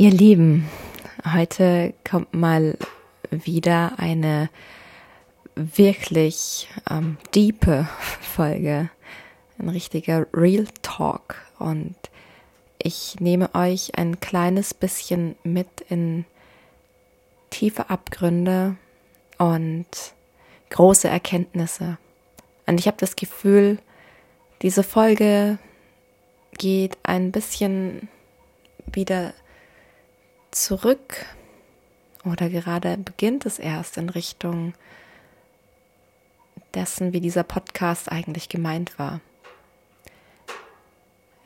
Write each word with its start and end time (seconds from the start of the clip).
Ihr 0.00 0.12
Lieben, 0.12 0.66
heute 1.30 1.92
kommt 2.10 2.32
mal 2.32 2.78
wieder 3.28 3.98
eine 3.98 4.48
wirklich 5.54 6.70
ähm, 6.88 7.18
diepe 7.34 7.86
Folge, 8.22 8.88
ein 9.58 9.68
richtiger 9.68 10.26
Real 10.32 10.64
Talk 10.80 11.34
und 11.58 11.96
ich 12.78 13.20
nehme 13.20 13.54
euch 13.54 13.98
ein 13.98 14.20
kleines 14.20 14.72
bisschen 14.72 15.36
mit 15.44 15.68
in 15.90 16.24
tiefe 17.50 17.90
Abgründe 17.90 18.76
und 19.36 19.86
große 20.70 21.08
Erkenntnisse. 21.08 21.98
Und 22.64 22.80
ich 22.80 22.86
habe 22.86 22.96
das 22.98 23.16
Gefühl, 23.16 23.78
diese 24.62 24.82
Folge 24.82 25.58
geht 26.56 26.96
ein 27.02 27.32
bisschen 27.32 28.08
wieder 28.90 29.34
zurück 30.50 31.26
oder 32.24 32.48
gerade 32.48 32.96
beginnt 32.98 33.46
es 33.46 33.58
erst 33.58 33.96
in 33.96 34.08
Richtung 34.08 34.74
dessen, 36.74 37.12
wie 37.12 37.20
dieser 37.20 37.42
Podcast 37.42 38.10
eigentlich 38.10 38.48
gemeint 38.48 38.98
war. 38.98 39.20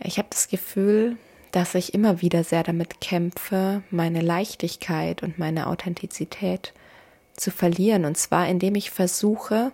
Ich 0.01 0.19
habe 0.19 0.28
das 0.30 0.48
Gefühl, 0.48 1.16
dass 1.52 1.75
ich 1.75 1.95
immer 1.95 2.20
wieder 2.20 2.45
sehr 2.45 2.62
damit 2.62 3.01
kämpfe, 3.01 3.83
meine 3.91 4.20
Leichtigkeit 4.20 5.23
und 5.23 5.39
meine 5.39 5.69
Authentizität 5.69 6.73
zu 7.36 7.50
verlieren. 7.50 8.05
Und 8.05 8.16
zwar 8.16 8.48
indem 8.48 8.75
ich 8.75 8.91
versuche, 8.91 9.73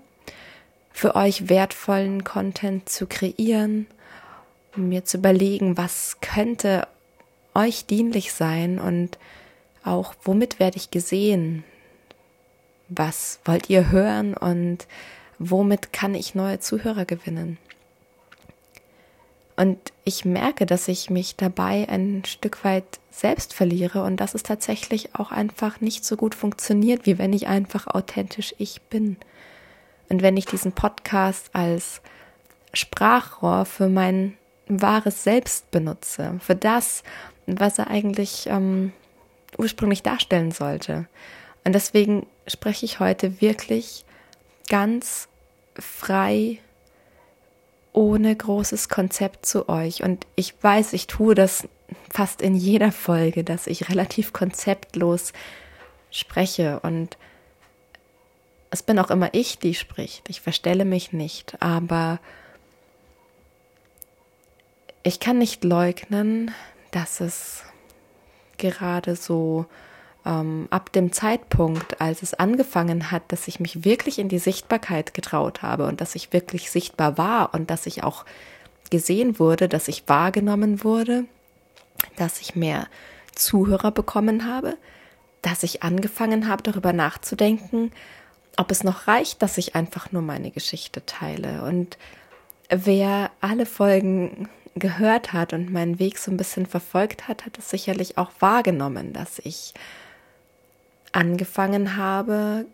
für 0.93 1.15
euch 1.15 1.49
wertvollen 1.49 2.23
Content 2.25 2.89
zu 2.89 3.07
kreieren, 3.07 3.87
mir 4.77 5.05
zu 5.05 5.17
überlegen, 5.17 5.77
was 5.77 6.19
könnte 6.21 6.87
euch 7.55 7.87
dienlich 7.87 8.33
sein 8.33 8.79
und 8.79 9.19
auch, 9.85 10.15
womit 10.23 10.59
werde 10.59 10.77
ich 10.77 10.91
gesehen? 10.91 11.65
Was 12.89 13.41
wollt 13.45 13.71
ihr 13.71 13.91
hören 13.91 14.35
und 14.35 14.87
womit 15.39 15.93
kann 15.93 16.15
ich 16.15 16.35
neue 16.35 16.61
Zuhörer 16.61 17.05
gewinnen? 17.05 17.59
Und 19.57 19.79
ich 20.05 20.25
merke, 20.25 20.65
dass 20.65 20.89
ich 20.89 21.11
mich 21.11 21.37
dabei 21.37 21.87
ein 21.89 22.25
Stück 22.25 22.65
weit 22.65 22.99
selbst 23.11 23.53
verliere 23.53 24.03
und 24.05 24.17
dass 24.17 24.35
es 24.35 24.43
tatsächlich 24.43 25.15
auch 25.15 25.33
einfach 25.33 25.83
nicht 25.83 26.05
so 26.05 26.17
gut 26.17 26.35
funktioniert, 26.35 27.05
wie 27.05 27.19
wenn 27.19 27.35
ich 27.35 27.47
einfach 27.47 27.87
authentisch 27.87 28.55
ich 28.57 28.81
bin. 28.83 29.19
Und 30.09 30.23
wenn 30.23 30.39
ich 30.39 30.47
diesen 30.47 30.73
Podcast 30.73 31.51
als 31.53 32.01
Sprachrohr 32.73 33.67
für 33.67 33.89
mein 33.89 34.37
wahres 34.67 35.25
Selbst 35.25 35.71
benutze, 35.71 36.39
für 36.41 36.55
das, 36.55 37.03
was 37.59 37.79
er 37.79 37.89
eigentlich 37.89 38.47
ähm, 38.47 38.93
ursprünglich 39.59 40.03
darstellen 40.03 40.53
sollte. 40.53 41.07
Und 41.65 41.75
deswegen 41.75 42.27
spreche 42.47 42.85
ich 42.85 43.01
heute 43.01 43.41
wirklich 43.41 44.05
ganz 44.69 45.29
frei, 45.75 46.59
ohne 47.93 48.35
großes 48.35 48.89
Konzept 48.89 49.47
zu 49.47 49.69
euch. 49.69 50.03
Und 50.03 50.27
ich 50.37 50.55
weiß, 50.63 50.93
ich 50.93 51.07
tue 51.07 51.35
das 51.35 51.69
fast 52.09 52.41
in 52.41 52.55
jeder 52.55 52.93
Folge, 52.93 53.43
dass 53.45 53.67
ich 53.67 53.89
relativ 53.89 54.33
konzeptlos 54.33 55.33
spreche. 56.11 56.81
Und 56.81 57.19
es 58.71 58.83
bin 58.83 58.99
auch 58.99 59.11
immer 59.11 59.31
ich, 59.33 59.59
die 59.59 59.75
spricht. 59.75 60.29
Ich 60.29 60.41
verstelle 60.41 60.85
mich 60.85 61.13
nicht. 61.13 61.61
Aber 61.61 62.21
ich 65.03 65.19
kann 65.19 65.39
nicht 65.39 65.65
leugnen, 65.65 66.53
dass 66.91 67.21
es 67.21 67.65
gerade 68.59 69.17
so 69.17 69.67
ähm, 70.25 70.69
ab 70.71 70.93
dem 70.93 71.13
Zeitpunkt, 71.13 72.01
als 72.01 72.23
es 72.23 72.35
angefangen 72.35 73.11
hat, 73.11 73.23
dass 73.29 73.49
ich 73.49 73.61
mich 73.61 73.85
wirklich 73.85 74.19
in 74.19 74.29
die 74.29 74.39
Sichtbarkeit 74.39 75.15
getraut 75.15 75.63
habe 75.63 75.87
und 75.87 76.01
dass 76.01 76.15
ich 76.15 76.33
wirklich 76.33 76.71
sichtbar 76.71 77.19
war 77.19 77.55
und 77.55 77.71
dass 77.71 77.87
ich 77.87 78.05
auch 78.05 78.25
gesehen 78.91 79.39
wurde, 79.39 79.69
dass 79.69 79.89
ich 79.89 80.09
wahrgenommen 80.09 80.85
wurde, 80.85 81.25
dass 82.17 82.41
ich 82.41 82.55
mehr 82.55 82.87
Zuhörer 83.35 83.91
bekommen 83.93 84.47
habe, 84.47 84.77
dass 85.43 85.63
ich 85.63 85.83
angefangen 85.83 86.49
habe, 86.49 86.63
darüber 86.63 86.93
nachzudenken, 86.93 87.93
ob 88.57 88.71
es 88.71 88.85
noch 88.85 89.07
reicht, 89.07 89.43
dass 89.43 89.59
ich 89.59 89.75
einfach 89.75 90.13
nur 90.13 90.23
meine 90.23 90.51
Geschichte 90.51 91.05
teile. 91.07 91.63
Und 91.63 91.97
wer 92.69 93.31
alle 93.41 93.65
Folgen 93.65 94.49
gehört 94.81 95.33
hat 95.33 95.53
und 95.53 95.73
meinen 95.73 96.01
Weg 96.01 96.19
so 96.19 96.31
ein 96.31 96.37
bisschen 96.37 96.67
verfolgt 96.67 97.29
hat, 97.29 97.47
hat 97.47 97.59
es 97.59 97.71
sicherlich 97.71 98.19
auch 98.19 98.33
wahrgenommen, 98.41 99.13
dass 99.13 99.39
ich 99.39 99.75
angefangen 101.13 101.97
habe, 101.97 102.67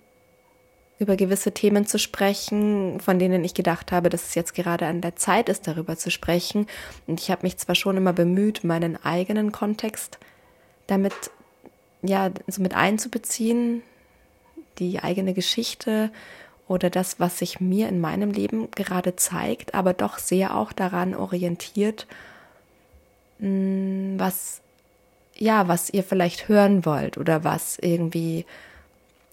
über 0.99 1.17
gewisse 1.17 1.53
Themen 1.53 1.87
zu 1.87 1.99
sprechen, 1.99 3.01
von 3.01 3.19
denen 3.19 3.45
ich 3.45 3.53
gedacht 3.53 3.93
habe, 3.93 4.09
dass 4.09 4.29
es 4.29 4.35
jetzt 4.35 4.55
gerade 4.55 4.87
an 4.87 5.03
der 5.03 5.17
Zeit 5.17 5.51
ist, 5.51 5.67
darüber 5.67 5.97
zu 5.97 6.11
sprechen. 6.11 6.67
Und 7.07 7.21
ich 7.21 7.31
habe 7.31 7.43
mich 7.43 7.59
zwar 7.59 7.75
schon 7.75 7.99
immer 7.99 8.15
bemüht, 8.15 8.65
meinen 8.65 8.97
eigenen 9.05 9.53
Kontext 9.53 10.19
damit 10.87 11.15
ja 12.03 12.31
so 12.47 12.63
mit 12.63 12.75
einzubeziehen, 12.75 13.83
die 14.79 15.01
eigene 15.01 15.35
Geschichte 15.35 16.11
oder 16.69 16.91
das, 16.91 17.21
was 17.21 17.39
sich 17.39 17.61
mir 17.61 17.89
in 17.89 18.01
meinem 18.01 18.31
Leben 18.31 18.71
gerade 18.73 19.17
zeigt, 19.17 19.75
aber 19.75 19.93
doch 19.95 20.19
sehr 20.19 20.57
auch 20.57 20.73
daran 20.73 21.15
orientiert, 21.15 22.07
mm, 23.39 24.19
was 24.19 24.61
ja, 25.39 25.69
was 25.69 25.91
ihr 25.91 26.03
vielleicht 26.03 26.49
hören 26.49 26.87
wollt 26.87 27.19
oder 27.19 27.45
was 27.45 27.79
irgendwie 27.79 28.47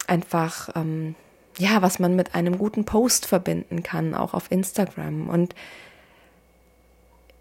einfach 0.05 0.69
ähm, 0.75 1.15
ja, 1.57 1.81
was 1.81 1.99
man 1.99 2.15
mit 2.15 2.35
einem 2.35 2.57
guten 2.57 2.85
Post 2.85 3.25
verbinden 3.25 3.83
kann, 3.83 4.15
auch 4.15 4.33
auf 4.33 4.51
Instagram. 4.51 5.29
Und 5.29 5.55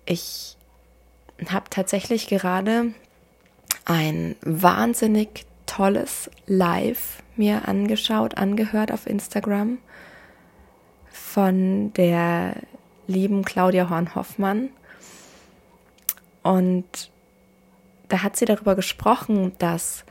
ich 0.05 0.57
habe 1.49 1.71
tatsächlich 1.71 2.27
gerade 2.27 2.93
ein 3.85 4.37
wahnsinnig 4.43 5.47
tolles 5.73 6.31
Live 6.47 7.23
mir 7.35 7.67
angeschaut, 7.67 8.37
angehört 8.37 8.93
auf 8.93 9.07
Instagram 9.07 9.79
von 11.11 11.95
der 11.95 12.57
lieben 13.07 13.43
Claudia 13.43 13.89
Horn-Hoffmann. 13.89 14.69
Und 16.43 17.11
da 18.09 18.23
hat 18.23 18.37
sie 18.37 18.45
darüber 18.45 18.75
gesprochen, 18.75 19.53
dass 19.59 20.05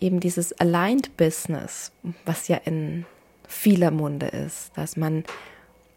eben 0.00 0.20
dieses 0.20 0.58
Aligned 0.58 1.18
Business, 1.18 1.92
was 2.24 2.48
ja 2.48 2.56
in 2.56 3.04
vieler 3.46 3.90
Munde 3.90 4.28
ist, 4.28 4.70
dass 4.78 4.96
man 4.96 5.24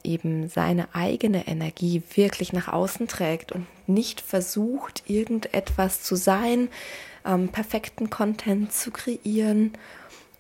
eben 0.05 0.47
seine 0.47 0.93
eigene 0.93 1.47
Energie 1.47 2.01
wirklich 2.13 2.53
nach 2.53 2.67
außen 2.67 3.07
trägt 3.07 3.51
und 3.51 3.65
nicht 3.87 4.21
versucht, 4.21 5.03
irgendetwas 5.07 6.01
zu 6.01 6.15
sein, 6.15 6.69
ähm, 7.25 7.49
perfekten 7.49 8.09
Content 8.09 8.71
zu 8.71 8.91
kreieren 8.91 9.73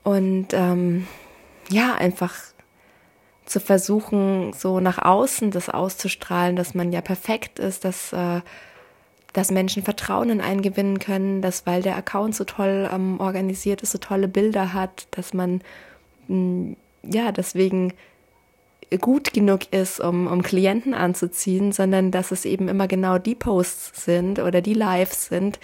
und 0.03 0.47
ähm, 0.53 1.07
ja, 1.69 1.95
einfach 1.95 2.33
zu 3.45 3.59
versuchen, 3.59 4.53
so 4.53 4.79
nach 4.79 4.99
außen 4.99 5.51
das 5.51 5.69
auszustrahlen, 5.69 6.55
dass 6.55 6.73
man 6.73 6.91
ja 6.91 7.01
perfekt 7.01 7.59
ist, 7.59 7.85
dass, 7.85 8.11
äh, 8.13 8.41
dass 9.33 9.51
Menschen 9.51 9.83
Vertrauen 9.83 10.29
in 10.29 10.41
einen 10.41 10.61
gewinnen 10.61 10.99
können, 10.99 11.41
dass 11.41 11.65
weil 11.65 11.81
der 11.81 11.95
Account 11.95 12.35
so 12.35 12.43
toll 12.43 12.89
ähm, 12.91 13.19
organisiert 13.19 13.81
ist, 13.81 13.91
so 13.91 13.97
tolle 13.97 14.27
Bilder 14.27 14.73
hat, 14.73 15.07
dass 15.11 15.33
man 15.33 15.61
mh, 16.27 16.37
mm, 16.37 16.77
ja 17.03 17.31
deswegen 17.31 17.93
gut 18.99 19.33
genug 19.33 19.73
ist, 19.73 19.99
um, 19.99 20.27
um 20.27 20.41
Klienten 20.41 20.93
anzuziehen, 20.93 21.71
sondern 21.71 22.11
dass 22.11 22.31
es 22.31 22.45
eben 22.45 22.67
immer 22.67 22.87
genau 22.87 23.17
die 23.17 23.35
Posts 23.35 24.05
sind 24.05 24.39
oder 24.39 24.61
die 24.61 24.73
Lives 24.73 25.27
sind, 25.27 25.59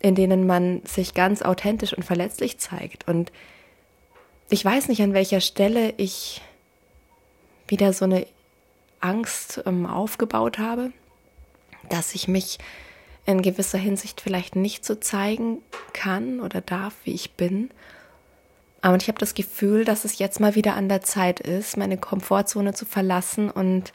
in 0.00 0.14
denen 0.14 0.46
man 0.46 0.82
sich 0.84 1.14
ganz 1.14 1.42
authentisch 1.42 1.92
und 1.92 2.04
verletzlich 2.04 2.58
zeigt. 2.58 3.06
Und 3.08 3.32
ich 4.50 4.64
weiß 4.64 4.88
nicht, 4.88 5.02
an 5.02 5.14
welcher 5.14 5.40
Stelle 5.40 5.94
ich 5.96 6.42
wieder 7.68 7.92
so 7.92 8.04
eine 8.04 8.26
Angst 9.00 9.62
ähm, 9.66 9.86
aufgebaut 9.86 10.58
habe, 10.58 10.92
dass 11.88 12.14
ich 12.14 12.28
mich 12.28 12.58
in 13.24 13.42
gewisser 13.42 13.78
Hinsicht 13.78 14.20
vielleicht 14.20 14.56
nicht 14.56 14.84
so 14.84 14.94
zeigen 14.94 15.58
kann 15.92 16.40
oder 16.40 16.60
darf, 16.60 16.94
wie 17.04 17.14
ich 17.14 17.32
bin. 17.32 17.70
Aber 18.82 18.96
ich 18.96 19.06
habe 19.06 19.18
das 19.18 19.34
Gefühl, 19.34 19.84
dass 19.84 20.04
es 20.04 20.18
jetzt 20.18 20.40
mal 20.40 20.56
wieder 20.56 20.74
an 20.74 20.88
der 20.88 21.02
Zeit 21.02 21.38
ist, 21.38 21.76
meine 21.76 21.96
Komfortzone 21.96 22.74
zu 22.74 22.84
verlassen 22.84 23.48
und 23.48 23.92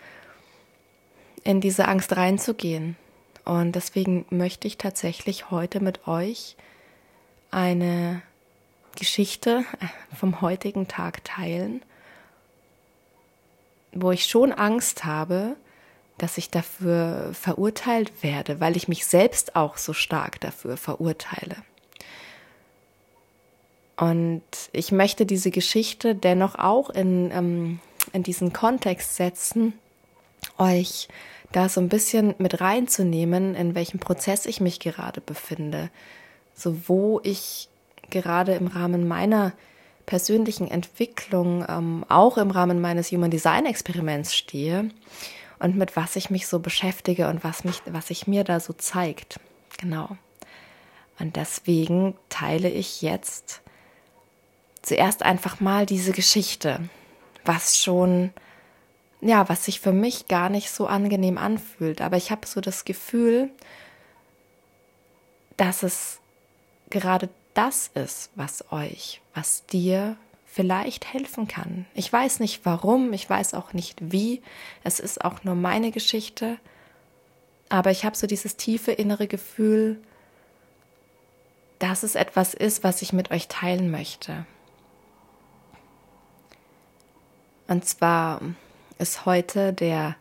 in 1.44 1.60
diese 1.60 1.88
Angst 1.90 2.16
reinzugehen. 2.16 2.96
Und 3.44 3.74
deswegen 3.74 4.26
möchte 4.30 4.68
ich 4.68 4.78
tatsächlich 4.78 5.52
heute 5.52 5.82
mit 5.82 6.08
euch 6.08 6.56
eine 7.52 8.22
Geschichte 8.98 9.64
äh, 9.80 10.16
vom 10.16 10.42
heutigen 10.42 10.88
Tag 10.88 11.24
teilen, 11.24 11.82
wo 13.92 14.12
ich 14.12 14.26
schon 14.26 14.52
Angst 14.52 15.06
habe, 15.06 15.56
dass 16.18 16.38
ich 16.38 16.50
dafür 16.50 17.32
verurteilt 17.34 18.24
werde, 18.24 18.60
weil 18.60 18.76
ich 18.76 18.88
mich 18.88 19.06
selbst 19.06 19.56
auch 19.56 19.78
so 19.78 19.94
stark 19.94 20.40
dafür 20.40 20.78
verurteile. 20.78 21.58
Und 23.98 24.44
ich 24.72 24.92
möchte 24.92 25.26
diese 25.26 25.52
Geschichte 25.52 26.14
dennoch 26.16 26.56
auch 26.56 26.90
in, 26.90 27.32
ähm, 27.32 27.80
in 28.14 28.24
diesen 28.24 28.54
Kontext 28.54 29.16
setzen, 29.16 29.74
euch 30.58 31.08
da 31.52 31.68
so 31.68 31.82
ein 31.82 31.90
bisschen 31.90 32.36
mit 32.38 32.62
reinzunehmen, 32.62 33.56
in 33.56 33.74
welchem 33.74 34.00
Prozess 34.00 34.46
ich 34.46 34.62
mich 34.62 34.80
gerade 34.80 35.22
befinde. 35.22 35.90
So 36.54 36.88
wo 36.88 37.20
ich 37.24 37.70
gerade 38.10 38.54
im 38.54 38.68
Rahmen 38.68 39.08
meiner 39.08 39.54
persönlichen 40.06 40.70
Entwicklung, 40.70 41.66
ähm, 41.68 42.06
auch 42.08 42.38
im 42.38 42.52
Rahmen 42.52 42.80
meines 42.80 43.12
Human 43.12 43.32
Design 43.32 43.66
Experiments 43.66 44.36
stehe 44.36 44.90
und 45.60 45.76
mit 45.76 45.96
was 45.96 46.16
ich 46.16 46.30
mich 46.30 46.48
so 46.48 46.60
beschäftige 46.60 47.28
und 47.28 47.44
was 47.44 47.64
mich, 47.64 47.82
was 47.86 48.08
sich 48.08 48.28
mir 48.28 48.44
da 48.44 48.60
so 48.60 48.74
zeigt. 48.74 49.40
Genau. 49.80 50.18
Und 51.20 51.36
deswegen 51.36 52.16
teile 52.30 52.70
ich 52.70 53.02
jetzt 53.02 53.62
zuerst 54.88 55.22
einfach 55.22 55.60
mal 55.60 55.86
diese 55.86 56.14
Geschichte, 56.14 56.80
was 57.44 57.78
schon, 57.78 58.32
ja, 59.20 59.50
was 59.50 59.66
sich 59.66 59.82
für 59.82 59.92
mich 59.92 60.28
gar 60.28 60.50
nicht 60.50 60.72
so 60.72 60.88
angenehm 60.88 61.38
anfühlt. 61.38 62.02
Aber 62.02 62.16
ich 62.16 62.32
habe 62.32 62.48
so 62.48 62.62
das 62.62 62.86
Gefühl, 62.86 63.50
dass 65.58 65.84
es 65.84 66.20
gerade 66.90 67.30
das 67.54 67.90
ist, 67.96 68.30
was 68.36 68.72
euch, 68.72 69.22
was 69.34 69.66
dir 69.66 70.16
vielleicht 70.46 71.14
helfen 71.14 71.48
kann. 71.48 71.86
Ich 71.94 72.12
weiß 72.12 72.40
nicht 72.40 72.66
warum, 72.66 73.12
ich 73.12 73.30
weiß 73.30 73.56
auch 73.56 73.74
nicht 73.74 73.98
wie, 74.14 74.42
es 74.84 75.00
ist 75.00 75.24
auch 75.24 75.44
nur 75.44 75.56
meine 75.56 75.92
Geschichte, 75.92 76.58
aber 77.70 77.92
ich 77.92 78.06
habe 78.06 78.16
so 78.16 78.26
dieses 78.26 78.56
tiefe 78.56 78.94
innere 78.94 79.28
Gefühl, 79.28 80.02
dass 81.80 82.04
es 82.04 82.16
etwas 82.16 82.54
ist, 82.54 82.84
was 82.84 83.02
ich 83.02 83.12
mit 83.12 83.32
euch 83.32 83.50
teilen 83.50 83.92
möchte. 83.92 84.46
Und 87.68 87.86
zwar 87.86 88.42
ist 88.98 89.26
heute 89.26 89.74
der 89.74 90.16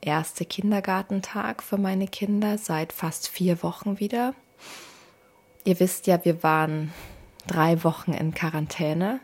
erste 0.00 0.44
Kindergartentag 0.44 1.62
für 1.62 1.78
meine 1.78 2.06
Kinder 2.06 2.58
seit 2.58 2.92
fast 2.92 3.28
vier 3.28 3.62
Wochen 3.62 3.98
wieder. 3.98 4.34
Ihr 5.64 5.80
wisst 5.80 6.06
ja, 6.06 6.24
wir 6.24 6.42
waren 6.42 6.92
drei 7.46 7.82
Wochen 7.82 8.12
in 8.12 8.34
Quarantäne 8.34 9.20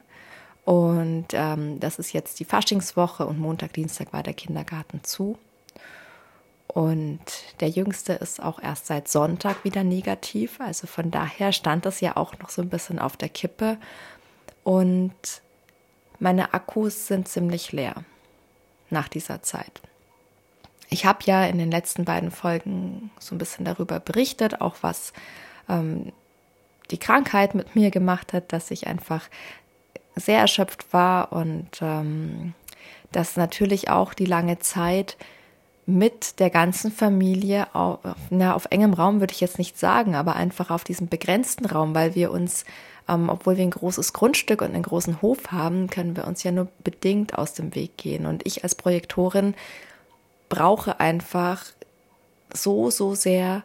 und 0.64 1.26
ähm, 1.32 1.80
das 1.80 1.98
ist 1.98 2.12
jetzt 2.12 2.40
die 2.40 2.44
Faschingswoche 2.44 3.26
und 3.26 3.38
Montag, 3.38 3.72
Dienstag 3.72 4.12
war 4.12 4.22
der 4.22 4.34
Kindergarten 4.34 5.02
zu. 5.02 5.38
Und 6.68 7.20
der 7.60 7.68
Jüngste 7.68 8.14
ist 8.14 8.42
auch 8.42 8.60
erst 8.60 8.86
seit 8.86 9.06
Sonntag 9.08 9.62
wieder 9.64 9.84
negativ. 9.84 10.60
Also 10.60 10.86
von 10.86 11.10
daher 11.10 11.52
stand 11.52 11.84
das 11.84 12.00
ja 12.00 12.16
auch 12.16 12.38
noch 12.38 12.48
so 12.48 12.62
ein 12.62 12.70
bisschen 12.70 12.98
auf 12.98 13.16
der 13.16 13.28
Kippe. 13.28 13.76
Und 14.64 15.12
meine 16.22 16.54
Akkus 16.54 17.08
sind 17.08 17.26
ziemlich 17.26 17.72
leer 17.72 18.04
nach 18.90 19.08
dieser 19.08 19.42
Zeit. 19.42 19.82
Ich 20.88 21.04
habe 21.04 21.18
ja 21.24 21.44
in 21.46 21.58
den 21.58 21.70
letzten 21.70 22.04
beiden 22.04 22.30
Folgen 22.30 23.10
so 23.18 23.34
ein 23.34 23.38
bisschen 23.38 23.64
darüber 23.64 23.98
berichtet, 23.98 24.60
auch 24.60 24.76
was 24.82 25.12
ähm, 25.68 26.12
die 26.92 26.98
Krankheit 26.98 27.56
mit 27.56 27.74
mir 27.74 27.90
gemacht 27.90 28.32
hat, 28.32 28.52
dass 28.52 28.70
ich 28.70 28.86
einfach 28.86 29.28
sehr 30.14 30.38
erschöpft 30.38 30.92
war 30.92 31.32
und 31.32 31.80
ähm, 31.80 32.54
dass 33.10 33.36
natürlich 33.36 33.90
auch 33.90 34.14
die 34.14 34.26
lange 34.26 34.60
Zeit 34.60 35.16
mit 35.84 36.38
der 36.38 36.50
ganzen 36.50 36.92
Familie 36.92 37.74
auf, 37.74 37.98
na, 38.30 38.54
auf 38.54 38.68
engem 38.70 38.94
Raum 38.94 39.20
würde 39.20 39.32
ich 39.32 39.40
jetzt 39.40 39.58
nicht 39.58 39.78
sagen, 39.78 40.14
aber 40.14 40.36
einfach 40.36 40.70
auf 40.70 40.84
diesem 40.84 41.08
begrenzten 41.08 41.66
Raum, 41.66 41.94
weil 41.94 42.14
wir 42.14 42.30
uns 42.30 42.64
ähm, 43.08 43.28
obwohl 43.28 43.56
wir 43.56 43.64
ein 43.64 43.70
großes 43.70 44.12
Grundstück 44.12 44.62
und 44.62 44.74
einen 44.74 44.82
großen 44.82 45.22
Hof 45.22 45.50
haben, 45.50 45.88
können 45.88 46.16
wir 46.16 46.26
uns 46.26 46.42
ja 46.42 46.52
nur 46.52 46.68
bedingt 46.84 47.36
aus 47.36 47.54
dem 47.54 47.74
Weg 47.74 47.96
gehen. 47.96 48.26
Und 48.26 48.46
ich 48.46 48.62
als 48.62 48.74
Projektorin 48.74 49.54
brauche 50.48 51.00
einfach 51.00 51.64
so, 52.52 52.90
so 52.90 53.14
sehr 53.14 53.64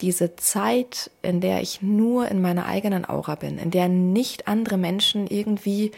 diese 0.00 0.36
Zeit, 0.36 1.10
in 1.22 1.40
der 1.40 1.60
ich 1.60 1.82
nur 1.82 2.28
in 2.28 2.42
meiner 2.42 2.66
eigenen 2.66 3.08
Aura 3.08 3.36
bin, 3.36 3.58
in 3.58 3.70
der 3.70 3.88
nicht 3.88 4.48
andere 4.48 4.76
Menschen 4.76 5.26
irgendwie 5.26 5.92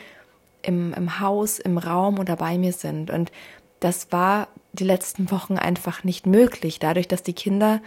im, 0.63 0.93
im 0.93 1.21
Haus, 1.21 1.59
im 1.59 1.79
Raum 1.79 2.19
oder 2.19 2.37
bei 2.37 2.59
mir 2.59 2.73
sind. 2.73 3.11
Und 3.11 3.33
das 3.81 4.13
war 4.13 4.49
die 4.77 4.85
letzten 4.85 5.31
Wochen 5.31 5.59
einfach 5.59 6.05
nicht 6.05 6.27
möglich, 6.27 6.79
dadurch, 6.79 7.09
dass 7.09 7.23
die 7.23 7.33
Kinder 7.33 7.81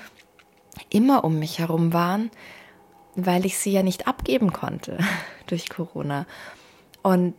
immer 0.90 1.24
um 1.24 1.40
mich 1.40 1.60
herum 1.60 1.94
waren, 1.94 2.30
weil 3.16 3.46
ich 3.46 3.58
sie 3.58 3.72
ja 3.72 3.84
nicht 3.84 4.08
abgeben 4.08 4.54
konnte 4.54 4.98
durch 5.48 5.70
Corona. 5.70 6.26
Und 7.02 7.36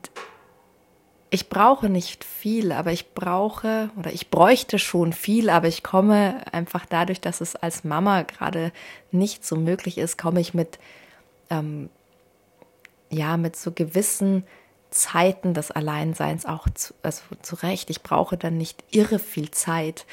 ich 1.30 1.48
brauche 1.48 1.88
nicht 1.88 2.24
viel, 2.24 2.72
aber 2.72 2.92
ich 2.92 3.14
brauche 3.14 3.90
oder 3.96 4.12
ich 4.12 4.30
bräuchte 4.30 4.78
schon 4.78 5.12
viel, 5.12 5.48
aber 5.48 5.68
ich 5.68 5.84
komme 5.84 6.44
einfach 6.52 6.86
dadurch, 6.86 7.20
dass 7.20 7.40
es 7.40 7.54
als 7.54 7.84
Mama 7.84 8.22
gerade 8.22 8.72
nicht 9.12 9.46
so 9.46 9.56
möglich 9.56 9.96
ist, 9.96 10.18
komme 10.18 10.40
ich 10.40 10.54
mit 10.54 10.80
ähm, 11.48 11.88
ja 13.10 13.36
mit 13.36 13.54
so 13.56 13.70
gewissen 13.72 14.44
Zeiten 14.90 15.54
des 15.54 15.70
Alleinseins 15.70 16.46
auch 16.46 16.68
zu, 16.70 16.94
also 17.02 17.22
zurecht. 17.42 17.90
Ich 17.90 18.02
brauche 18.02 18.36
dann 18.36 18.56
nicht 18.56 18.84
irre 18.90 19.18
viel 19.18 19.50
Zeit, 19.50 20.06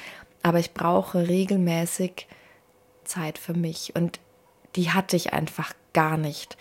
aber 0.43 0.59
ich 0.59 0.73
brauche 0.73 1.27
regelmäßig 1.27 2.27
Zeit 3.03 3.37
für 3.37 3.53
mich 3.53 3.95
und 3.95 4.19
die 4.75 4.91
hatte 4.91 5.15
ich 5.15 5.33
einfach 5.33 5.73
gar 5.93 6.17
nicht. 6.17 6.57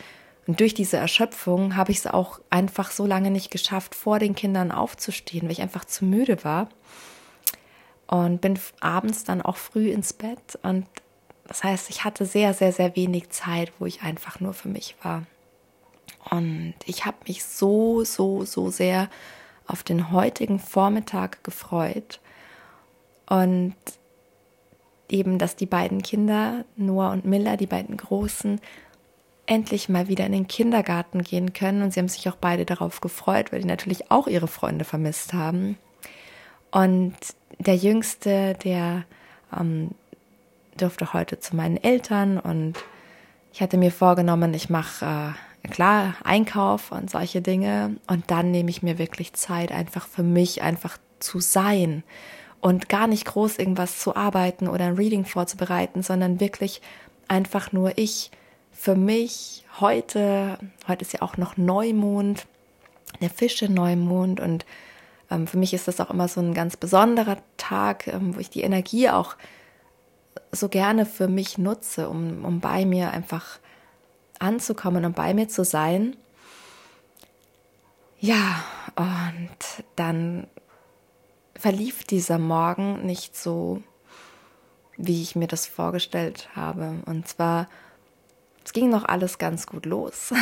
Und 0.47 0.61
durch 0.61 0.75
diese 0.75 0.97
Erschöpfung 0.97 1.77
habe 1.77 1.91
ich 1.91 1.99
es 1.99 2.07
auch 2.07 2.41
einfach 2.51 2.91
so 2.91 3.05
lange 3.05 3.31
nicht 3.31 3.51
geschafft, 3.51 3.95
vor 3.95 4.19
den 4.19 4.35
Kindern 4.35 4.71
aufzustehen, 4.71 5.43
weil 5.43 5.53
ich 5.53 5.63
einfach 5.63 5.85
zu 5.85 6.05
müde 6.05 6.45
war. 6.45 6.69
Und 8.07 8.41
bin 8.41 8.59
abends 8.81 9.25
dann 9.25 9.43
auch 9.43 9.57
früh 9.57 9.91
ins 9.91 10.13
Bett. 10.13 10.59
Und 10.63 10.87
das 11.49 11.65
heißt, 11.65 11.91
ich 11.91 12.05
hatte 12.05 12.25
sehr, 12.25 12.55
sehr, 12.55 12.73
sehr 12.73 12.95
wenig 12.95 13.31
Zeit, 13.31 13.73
wo 13.81 13.87
ich 13.87 14.03
einfach 14.03 14.39
nur 14.39 14.55
für 14.55 14.69
mich 14.69 14.95
war. 15.03 15.25
Und 16.31 16.75
ich 16.85 17.05
habe 17.05 17.17
mich 17.27 17.45
so, 17.45 18.05
so, 18.05 18.45
so 18.45 18.71
sehr 18.71 19.09
auf 19.67 19.83
den 19.83 20.13
heutigen 20.13 20.59
Vormittag 20.59 21.45
gefreut. 21.45 22.21
Und 23.29 23.75
eben, 25.09 25.39
dass 25.39 25.57
die 25.57 25.67
beiden 25.67 26.03
Kinder, 26.03 26.65
Noah 26.77 27.13
und 27.13 27.25
Miller, 27.25 27.57
die 27.57 27.67
beiden 27.67 27.97
Großen, 27.97 28.61
endlich 29.47 29.89
mal 29.89 30.09
wieder 30.09 30.27
in 30.27 30.33
den 30.33 30.49
Kindergarten 30.49 31.23
gehen 31.23 31.53
können. 31.53 31.83
Und 31.83 31.93
sie 31.93 32.01
haben 32.01 32.09
sich 32.09 32.29
auch 32.29 32.37
beide 32.37 32.65
darauf 32.65 33.01
gefreut, 33.01 33.53
weil 33.53 33.61
die 33.61 33.69
natürlich 33.69 34.11
auch 34.11 34.27
ihre 34.27 34.49
Freunde 34.49 34.85
vermisst 34.85 35.33
haben. 35.33 35.79
Und 36.73 37.15
der 37.59 37.77
Jüngste, 37.77 38.55
der 38.55 39.05
ähm, 39.57 39.93
durfte 40.77 41.13
heute 41.13 41.39
zu 41.39 41.57
meinen 41.57 41.77
Eltern 41.77 42.39
und 42.39 42.75
ich 43.53 43.63
hatte 43.63 43.79
mir 43.79 43.91
vorgenommen, 43.91 44.53
ich 44.53 44.69
mache 44.69 45.05
äh, 45.07 45.46
klar 45.67 46.15
Einkauf 46.25 46.93
und 46.93 47.11
solche 47.11 47.43
Dinge. 47.43 47.97
Und 48.07 48.31
dann 48.31 48.51
nehme 48.51 48.71
ich 48.71 48.83
mir 48.83 48.99
wirklich 48.99 49.33
Zeit, 49.33 49.73
einfach 49.73 50.07
für 50.07 50.23
mich 50.23 50.63
einfach 50.63 50.99
zu 51.19 51.41
sein 51.41 52.03
und 52.61 52.89
gar 52.89 53.07
nicht 53.07 53.27
groß 53.27 53.59
irgendwas 53.59 53.99
zu 53.99 54.17
arbeiten 54.17 54.69
oder 54.69 54.87
ein 54.87 54.97
Reading 54.97 55.25
vorzubereiten, 55.25 56.03
sondern 56.03 56.41
wirklich 56.41 56.81
einfach 57.29 57.73
nur 57.73 57.97
ich 57.97 58.31
für 58.73 58.97
mich. 58.97 59.65
Heute, 59.81 60.59
heute 60.89 61.03
ist 61.03 61.13
ja 61.13 61.23
auch 61.23 61.37
noch 61.37 61.57
Neumond, 61.57 62.47
der 63.21 63.31
Fische-Neumond 63.31 64.41
und 64.41 64.67
ähm, 65.31 65.47
für 65.47 65.59
mich 65.59 65.75
ist 65.75 65.89
das 65.89 66.01
auch 66.01 66.11
immer 66.11 66.29
so 66.29 66.41
ein 66.41 66.55
ganz 66.55 66.77
besonderer 66.77 67.39
Tag, 67.57 68.07
ähm, 68.07 68.37
wo 68.37 68.41
ich 68.41 68.51
die 68.51 68.63
Energie 68.63 69.11
auch 69.11 69.37
so 70.53 70.69
gerne 70.69 71.07
für 71.07 71.29
mich 71.29 71.59
nutze, 71.59 72.09
um, 72.09 72.45
um 72.45 72.61
bei 72.61 72.85
mir 72.85 73.11
einfach 73.11 73.59
anzukommen 74.41 75.05
und 75.05 75.17
bei 75.17 75.35
mir 75.35 75.49
zu 75.49 75.65
sein. 75.65 76.17
Ja, 78.19 78.65
und 78.97 79.85
dann 79.97 80.47
verlief 81.55 82.05
dieser 82.05 82.39
Morgen 82.39 83.05
nicht 83.05 83.37
so, 83.37 83.83
wie 84.97 85.23
ich 85.23 85.37
mir 85.37 85.49
das 85.49 85.67
vorgestellt 85.67 86.49
habe. 86.55 86.95
Und 87.07 87.29
zwar 87.29 87.69
es 88.67 88.73
ging 88.73 88.91
noch 88.91 89.05
alles 89.05 89.39
ganz 89.39 89.69
gut 89.69 89.87
los. 89.87 90.35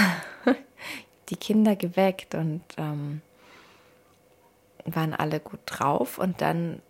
die 1.28 1.36
Kinder 1.36 1.76
geweckt 1.76 2.34
und 2.34 2.62
ähm, 2.78 3.20
waren 4.86 5.12
alle 5.12 5.40
gut 5.40 5.60
drauf. 5.66 6.16
Und 6.16 6.40
dann 6.40 6.80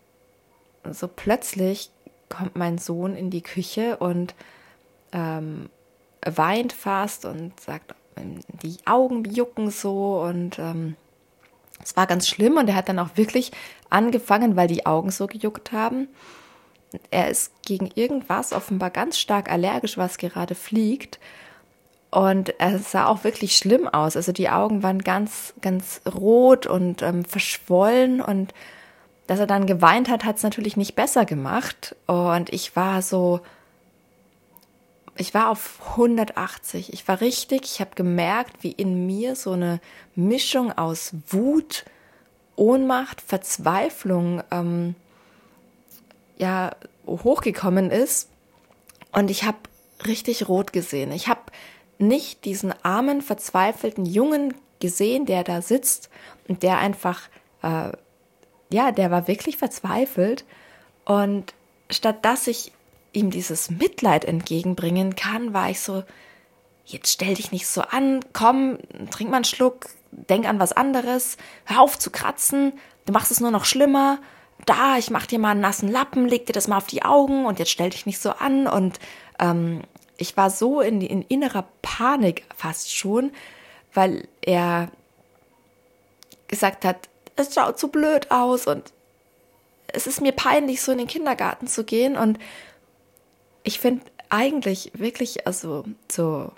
so 0.89 1.09
plötzlich 1.09 1.91
kommt 2.29 2.55
mein 2.55 2.79
Sohn 2.79 3.17
in 3.17 3.31
die 3.31 3.43
Küche 3.43 3.97
und 3.97 4.37
ähm, 5.13 5.71
weint 6.25 6.73
fast 6.73 7.25
und 7.25 7.59
sagt, 7.61 7.95
die 8.63 8.77
Augen 8.87 9.25
jucken 9.25 9.71
so 9.71 10.23
und 10.23 10.59
ähm, 10.59 10.97
es 11.83 11.97
war 11.97 12.07
ganz 12.07 12.29
schlimm 12.29 12.57
und 12.57 12.69
er 12.69 12.77
hat 12.77 12.89
dann 12.89 12.99
auch 12.99 13.17
wirklich 13.17 13.53
angefangen, 13.91 14.57
weil 14.57 14.69
die 14.69 14.87
Augen 14.87 15.11
so 15.11 15.27
gejuckt 15.27 15.73
haben, 15.73 16.09
er 17.11 17.29
ist 17.29 17.53
gegen 17.63 17.91
irgendwas 17.95 18.53
offenbar 18.53 18.91
ganz 18.91 19.19
stark 19.19 19.51
allergisch, 19.51 19.99
was 19.99 20.19
gerade 20.19 20.55
fliegt. 20.55 21.19
Und 22.11 22.55
es 22.61 22.93
sah 22.93 23.07
auch 23.07 23.25
wirklich 23.25 23.57
schlimm 23.57 23.89
aus. 23.89 24.17
Also 24.17 24.31
die 24.31 24.49
Augen 24.49 24.85
waren 24.85 25.01
ganz, 25.01 25.53
ganz 25.61 26.01
rot 26.07 26.67
und 26.67 27.03
ähm, 27.03 27.25
verschwollen. 27.25 28.21
Und 28.21 28.55
dass 29.27 29.41
er 29.41 29.49
dann 29.49 29.67
geweint 29.67 30.09
hat, 30.09 30.25
hat 30.25 30.37
es 30.37 30.45
natürlich 30.45 30.77
nicht 30.77 30.95
besser 30.95 31.25
gemacht. 31.25 31.97
Und 32.07 32.53
ich 32.53 32.77
war 32.77 33.03
so, 33.03 33.41
ich 35.17 35.35
war 35.35 35.51
auf 35.51 35.81
180. 35.93 36.93
Ich 36.93 37.07
war 37.07 37.21
richtig, 37.21 37.63
ich 37.65 37.81
habe 37.81 37.95
gemerkt, 37.95 38.63
wie 38.63 38.73
in 38.73 39.07
mir 39.07 39.37
so 39.37 39.53
eine 39.53 39.81
Mischung 40.15 40.73
aus 40.73 41.13
Wut, 41.29 41.85
Ohnmacht, 42.57 43.21
Verzweiflung 43.21 44.43
ähm, 44.51 44.95
ja 46.37 46.73
hochgekommen 47.07 47.91
ist. 47.91 48.29
Und 49.13 49.31
ich 49.31 49.45
habe 49.45 49.59
richtig 50.07 50.49
rot 50.49 50.73
gesehen. 50.73 51.13
Ich 51.13 51.29
habe 51.29 51.43
nicht 51.99 52.45
diesen 52.45 52.75
armen, 52.85 53.23
verzweifelten 53.23 54.07
Jungen 54.07 54.55
gesehen, 54.81 55.27
der 55.27 55.45
da 55.45 55.63
sitzt 55.63 56.11
und 56.49 56.63
der 56.65 56.79
einfach, 56.79 57.23
äh, 57.63 57.93
ja, 58.71 58.91
der 58.91 59.11
war 59.13 59.29
wirklich 59.29 59.57
verzweifelt. 59.57 60.45
Und 61.05 61.55
statt 61.91 62.25
dass 62.25 62.49
ich 62.49 62.73
ihm 63.15 63.31
dieses 63.31 63.71
Mitleid 63.71 64.25
entgegenbringen 64.25 65.17
kann, 65.17 65.55
war 65.55 65.71
ich 65.71 65.81
so, 65.81 66.05
jetzt 66.85 67.13
stell 67.13 67.35
dich 67.35 67.53
nicht 67.53 67.67
so 67.67 67.83
an, 67.83 68.21
komm, 68.33 68.79
trink 69.11 69.31
mal 69.31 69.37
einen 69.37 69.45
Schluck, 69.45 69.87
denk 70.11 70.47
an 70.47 70.61
was 70.61 70.73
anderes, 70.73 71.37
hör 71.65 71.81
auf 71.81 71.99
zu 71.99 72.11
kratzen, 72.11 72.73
du 73.07 73.13
machst 73.13 73.31
es 73.31 73.41
nur 73.41 73.51
noch 73.51 73.65
schlimmer. 73.65 74.19
Da, 74.67 74.97
ich 74.99 75.11
mach 75.11 75.27
dir 75.27 75.39
mal 75.39 75.51
einen 75.51 75.61
nassen 75.61 75.91
Lappen, 75.91 76.29
leg 76.29 76.47
dir 76.47 76.53
das 76.53 76.69
mal 76.69 76.77
auf 76.77 76.87
die 76.87 77.05
Augen 77.05 77.45
und 77.45 77.59
jetzt 77.59 77.71
stell 77.71 77.91
dich 77.91 78.07
nicht 78.07 78.21
so 78.21 78.31
an 78.31 78.67
und 78.67 78.99
ähm, 79.39 79.83
ich 80.17 80.37
war 80.37 80.49
so 80.49 80.81
in, 80.81 81.01
in 81.01 81.23
innerer 81.23 81.67
Panik 81.83 82.45
fast 82.57 82.95
schon, 82.95 83.33
weil 83.93 84.29
er 84.43 84.91
gesagt 86.47 86.85
hat, 86.85 87.09
es 87.37 87.53
schaut 87.53 87.79
so 87.79 87.89
blöd 87.89 88.31
aus 88.31 88.67
und 88.67 88.93
es 89.89 90.07
ist 90.07 90.21
mir 90.21 90.33
peinlich, 90.33 90.83
so 90.83 90.93
in 90.93 90.99
den 90.99 91.07
Kindergarten 91.07 91.67
zu 91.67 91.85
gehen. 91.85 92.17
Und 92.17 92.39
ich 93.65 93.81
finde 93.81 94.05
eigentlich 94.29 94.93
wirklich, 94.95 95.47
also 95.47 95.85
so 96.11 96.53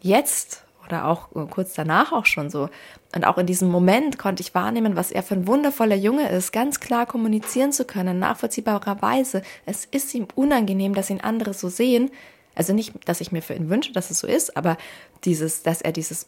jetzt 0.00 0.64
oder 0.86 1.06
auch 1.06 1.28
kurz 1.50 1.74
danach 1.74 2.12
auch 2.12 2.26
schon 2.26 2.50
so. 2.50 2.68
Und 3.14 3.24
auch 3.24 3.38
in 3.38 3.46
diesem 3.46 3.70
Moment 3.70 4.18
konnte 4.18 4.42
ich 4.42 4.54
wahrnehmen, 4.54 4.96
was 4.96 5.10
er 5.10 5.22
für 5.22 5.34
ein 5.34 5.46
wundervoller 5.46 5.96
Junge 5.96 6.28
ist, 6.28 6.52
ganz 6.52 6.80
klar 6.80 7.06
kommunizieren 7.06 7.72
zu 7.72 7.84
können, 7.84 8.18
nachvollziehbarerweise. 8.18 9.42
Es 9.66 9.84
ist 9.84 10.12
ihm 10.14 10.26
unangenehm, 10.34 10.94
dass 10.94 11.10
ihn 11.10 11.20
andere 11.20 11.54
so 11.54 11.68
sehen. 11.68 12.10
Also 12.54 12.72
nicht, 12.72 12.92
dass 13.06 13.20
ich 13.20 13.32
mir 13.32 13.42
für 13.42 13.54
ihn 13.54 13.70
wünsche, 13.70 13.92
dass 13.92 14.10
es 14.10 14.18
so 14.18 14.26
ist, 14.26 14.56
aber 14.56 14.76
dieses, 15.24 15.62
dass 15.62 15.80
er 15.80 15.92
dieses, 15.92 16.26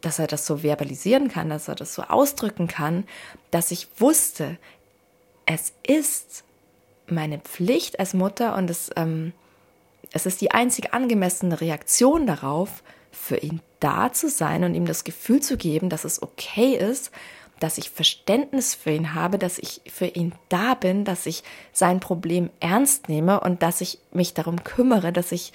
dass 0.00 0.18
er 0.18 0.26
das 0.26 0.46
so 0.46 0.58
verbalisieren 0.58 1.28
kann, 1.28 1.50
dass 1.50 1.68
er 1.68 1.74
das 1.74 1.94
so 1.94 2.02
ausdrücken 2.02 2.66
kann, 2.66 3.04
dass 3.50 3.70
ich 3.70 3.88
wusste, 3.98 4.58
es 5.46 5.72
ist 5.86 6.44
meine 7.10 7.38
Pflicht 7.38 7.98
als 8.00 8.14
Mutter 8.14 8.56
und 8.56 8.70
es, 8.70 8.90
ähm, 8.96 9.32
es 10.12 10.26
ist 10.26 10.40
die 10.40 10.50
einzig 10.50 10.94
angemessene 10.94 11.60
Reaktion 11.60 12.26
darauf, 12.26 12.82
für 13.10 13.36
ihn 13.36 13.60
da 13.80 14.12
zu 14.12 14.28
sein 14.28 14.64
und 14.64 14.74
ihm 14.74 14.86
das 14.86 15.04
Gefühl 15.04 15.40
zu 15.40 15.56
geben, 15.56 15.88
dass 15.88 16.04
es 16.04 16.22
okay 16.22 16.74
ist, 16.74 17.10
dass 17.60 17.78
ich 17.78 17.90
Verständnis 17.90 18.74
für 18.74 18.90
ihn 18.90 19.14
habe, 19.14 19.38
dass 19.38 19.58
ich 19.58 19.80
für 19.86 20.06
ihn 20.06 20.32
da 20.48 20.74
bin, 20.74 21.04
dass 21.04 21.26
ich 21.26 21.42
sein 21.72 22.00
Problem 22.00 22.50
ernst 22.60 23.08
nehme 23.08 23.40
und 23.40 23.62
dass 23.62 23.80
ich 23.80 23.98
mich 24.12 24.34
darum 24.34 24.62
kümmere, 24.62 25.12
dass 25.12 25.32
ich 25.32 25.52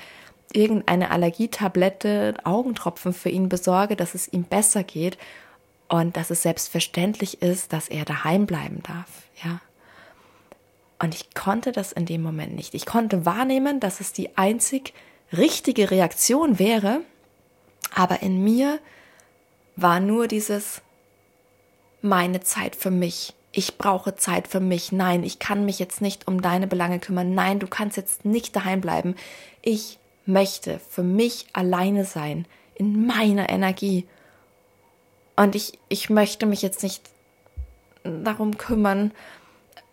irgendeine 0.52 1.12
Allergietablette, 1.12 2.36
Augentropfen 2.44 3.14
für 3.14 3.30
ihn 3.30 3.50
besorge, 3.50 3.96
dass 3.96 4.16
es 4.16 4.32
ihm 4.32 4.44
besser 4.44 4.84
geht 4.84 5.18
und 5.88 6.18
dass 6.18 6.30
es 6.30 6.42
selbstverständlich 6.42 7.42
ist, 7.42 7.74
dass 7.74 7.88
er 7.88 8.06
daheim 8.06 8.46
bleiben 8.46 8.82
darf, 8.84 9.10
ja. 9.44 9.62
Und 11.00 11.16
ich 11.16 11.34
konnte 11.34 11.72
das 11.72 11.92
in 11.92 12.06
dem 12.06 12.22
Moment 12.22 12.56
nicht. 12.56 12.74
Ich 12.74 12.86
konnte 12.86 13.26
wahrnehmen, 13.26 13.80
dass 13.80 14.00
es 14.00 14.14
die 14.14 14.38
einzig 14.38 14.94
richtige 15.32 15.92
Reaktion 15.92 16.60
wäre, 16.60 17.02
aber 17.94 18.22
in 18.22 18.44
mir 18.44 18.80
war 19.76 20.00
nur 20.00 20.28
dieses 20.28 20.82
meine 22.02 22.42
Zeit 22.42 22.76
für 22.76 22.92
mich. 22.92 23.34
Ich 23.52 23.78
brauche 23.78 24.16
Zeit 24.16 24.48
für 24.48 24.60
mich. 24.60 24.92
Nein, 24.92 25.24
ich 25.24 25.40
kann 25.40 25.66
mich 25.66 25.80
jetzt 25.80 26.02
nicht 26.02 26.28
um 26.28 26.42
deine 26.42 26.68
Belange 26.68 27.00
kümmern. 27.00 27.34
Nein, 27.34 27.60
du 27.60 27.68
kannst 27.68 27.98
jetzt 27.98 28.26
nicht 28.26 28.56
daheim 28.56 28.82
bleiben. 28.82 29.16
Ich 29.62 30.00
möchte 30.26 30.80
für 30.90 31.04
mich 31.04 31.48
alleine 31.54 32.06
sein, 32.06 32.46
in 32.76 33.06
meiner 33.06 33.50
Energie. 33.50 34.08
Und 35.36 35.56
ich, 35.56 35.80
ich 35.90 36.10
möchte 36.10 36.46
mich 36.46 36.62
jetzt 36.62 36.84
nicht 36.84 37.10
darum 38.04 38.58
kümmern, 38.58 39.12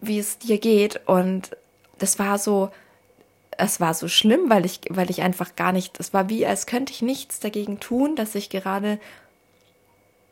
wie 0.00 0.19
es 0.19 0.38
dir 0.38 0.59
geht. 0.59 1.00
Und 1.07 1.57
das 1.99 2.19
war 2.19 2.38
so, 2.38 2.71
es 3.57 3.80
war 3.80 3.95
so 3.95 4.09
schlimm, 4.09 4.49
weil 4.49 4.64
ich, 4.64 4.80
weil 4.88 5.11
ich 5.11 5.23
einfach 5.23 5.57
gar 5.57 5.73
nicht, 5.73 6.00
es 6.00 6.14
war 6.14 6.28
wie, 6.28 6.47
als 6.47 6.66
könnte 6.66 6.92
ich 6.92 7.02
nichts 7.02 7.40
dagegen 7.40 7.80
tun, 7.80 8.16
dass 8.16 8.35
ich 8.35 8.50
gerade 8.50 8.99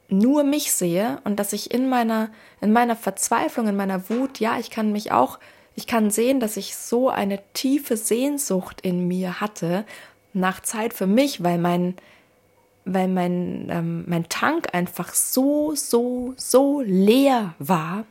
nur 0.08 0.42
mich 0.42 0.72
sehe 0.72 1.20
und 1.25 1.38
dass 1.38 1.52
ich 1.52 1.70
in 1.70 1.88
meiner, 1.88 2.30
in 2.60 2.72
meiner 2.72 2.96
Verzweiflung, 2.96 3.68
in 3.68 3.76
meiner 3.76 4.08
Wut, 4.08 4.40
ja, 4.40 4.58
ich 4.58 4.70
kann 4.70 4.90
mich 4.92 5.12
auch, 5.12 5.38
ich 5.75 5.87
kann 5.87 6.10
sehen, 6.10 6.40
dass 6.40 6.56
ich 6.56 6.75
so 6.76 7.10
eine 7.10 7.40
tiefe 7.52 7.96
Sehnsucht 7.96 8.80
in 8.80 9.06
mir 9.06 9.40
hatte 9.40 9.84
nach 10.32 10.60
Zeit 10.60 10.94
für 10.94 11.06
mich, 11.06 11.42
weil 11.44 11.58
mein, 11.58 11.94
weil 12.84 13.08
mein, 13.08 13.68
ähm, 13.70 14.04
mein 14.06 14.28
Tank 14.28 14.75
einfach 14.75 15.12
so, 15.14 15.75
so, 15.75 16.34
so 16.37 16.80
leer 16.80 17.54
war, 17.58 18.04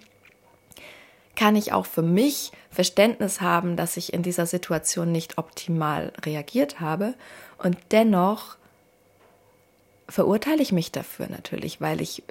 kann 1.38 1.56
ich 1.56 1.72
auch 1.72 1.86
für 1.86 2.02
mich 2.02 2.52
Verständnis 2.72 3.40
haben, 3.40 3.78
dass 3.78 3.96
ich 3.96 4.12
in 4.12 4.24
dieser 4.24 4.48
Situation 4.48 5.12
nicht 5.12 5.38
optimal 5.38 6.12
reagiert 6.26 6.82
habe. 6.82 7.14
Und 7.60 7.78
dennoch 7.92 8.58
verurteile 10.10 10.62
ich 10.62 10.72
mich 10.72 10.92
dafür 10.92 11.30
natürlich, 11.30 11.80
weil 11.80 12.02
ich, 12.02 12.24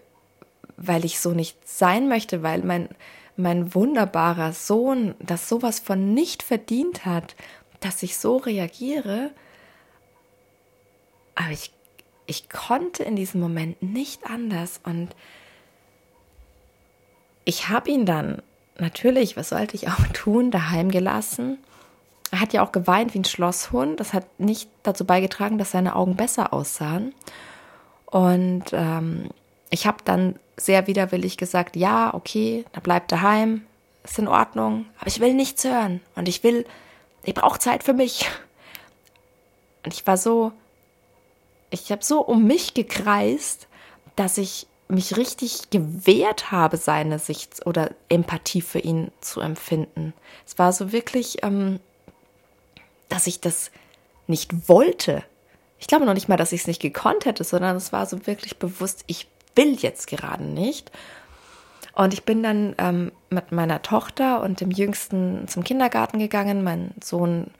weil 0.77 1.05
ich 1.05 1.21
so 1.21 1.31
nicht 1.31 1.57
sein 1.67 2.09
möchte, 2.09 2.43
weil 2.43 2.63
mein, 2.63 2.89
mein 3.37 3.75
wunderbarer 3.75 4.53
Sohn 4.53 5.15
das 5.21 5.49
sowas 5.49 5.79
von 5.79 6.13
nicht 6.13 6.43
verdient 6.43 7.07
hat, 7.07 7.37
dass 7.79 8.03
ich 8.03 8.19
so 8.19 8.39
reagiere. 8.39 9.31
Aber 11.37 11.51
ich, 11.53 11.73
ich 12.27 12.49
konnte 12.49 13.05
in 13.05 13.15
diesem 13.15 13.41
Moment 13.41 13.81
nicht 13.83 14.29
anders 14.29 14.81
und 14.83 15.15
ich 17.45 17.69
habe 17.69 17.91
ihn 17.91 18.05
dann 18.05 18.43
natürlich, 18.79 19.37
was 19.37 19.51
sollte 19.51 19.77
ich 19.77 19.89
auch 19.89 20.07
tun, 20.13 20.51
daheim 20.51 20.91
gelassen. 20.91 21.59
Er 22.31 22.41
hat 22.41 22.53
ja 22.53 22.65
auch 22.65 22.73
geweint 22.73 23.15
wie 23.15 23.21
ein 23.21 23.25
Schlosshund. 23.25 24.01
Das 24.01 24.13
hat 24.13 24.27
nicht 24.39 24.69
dazu 24.83 25.05
beigetragen, 25.05 25.59
dass 25.59 25.71
seine 25.71 25.95
Augen 25.95 26.17
besser 26.17 26.53
aussahen. 26.53 27.15
Und 28.07 28.65
ähm, 28.73 29.31
ich 29.71 29.87
habe 29.87 29.99
dann 30.05 30.37
sehr 30.57 30.87
widerwillig 30.87 31.37
gesagt, 31.37 31.77
ja, 31.77 32.15
okay, 32.15 32.65
dann 32.73 32.83
bleib 32.83 33.09
daheim, 33.09 33.67
ist 34.05 34.19
in 34.19 34.29
Ordnung, 34.29 34.87
aber 34.99 35.09
ich 35.09 35.21
will 35.21 35.35
nichts 35.35 35.65
hören 35.65 36.01
und 36.15 36.29
ich 36.29 36.43
will, 36.43 36.65
ich 37.25 37.35
brauche 37.35 37.59
Zeit 37.59 37.83
für 37.83 37.93
mich. 37.93 38.29
Und 39.85 39.93
ich 39.93 40.07
war 40.07 40.17
so, 40.17 40.53
ich 41.71 41.93
habe 41.93 42.05
so 42.05 42.21
um 42.21 42.45
mich 42.45 42.75
gekreist, 42.75 43.69
dass 44.15 44.39
ich 44.39 44.67
mich 44.89 45.17
richtig 45.17 45.71
gewehrt 45.71 46.53
habe, 46.53 46.77
seine 46.77 47.19
Sicht 47.19 47.67
oder 47.67 47.91
Empathie 48.09 48.63
für 48.63 48.79
ihn 48.79 49.11
zu 49.21 49.41
empfinden. 49.41 50.13
Es 50.47 50.59
war 50.59 50.73
so 50.73 50.93
wirklich, 50.93 51.43
ähm, 51.43 51.81
dass 53.09 53.27
ich 53.27 53.41
das 53.41 53.71
nicht 54.27 54.69
wollte, 54.69 55.23
ich 55.79 55.87
glaube 55.87 56.07
noch 56.07 56.15
nicht 56.15 56.29
mal, 56.29 56.37
dass 56.37 56.53
ich 56.53 56.63
es 56.63 56.67
nicht 56.67 56.81
gekonnt 56.81 57.27
hätte, 57.27 57.45
sondern 57.45 57.77
es 57.77 57.93
war 57.93 58.07
so 58.07 58.27
wirklich 58.27 58.59
bewusst, 58.59 59.05
ich 59.07 59.29
will 59.55 59.75
jetzt 59.75 60.07
gerade 60.07 60.45
nicht. 60.45 60.91
Und 61.95 62.13
ich 62.13 62.25
bin 62.25 62.43
dann 62.43 62.75
ähm, 62.79 63.13
mit 63.31 63.53
meiner 63.53 63.83
Tochter 63.83 64.43
und 64.43 64.61
dem 64.61 64.71
Jüngsten 64.71 65.49
zum 65.49 65.65
Kindergarten 65.65 66.19
gegangen. 66.19 66.63
Mein 66.63 66.93
Sohn 67.03 67.51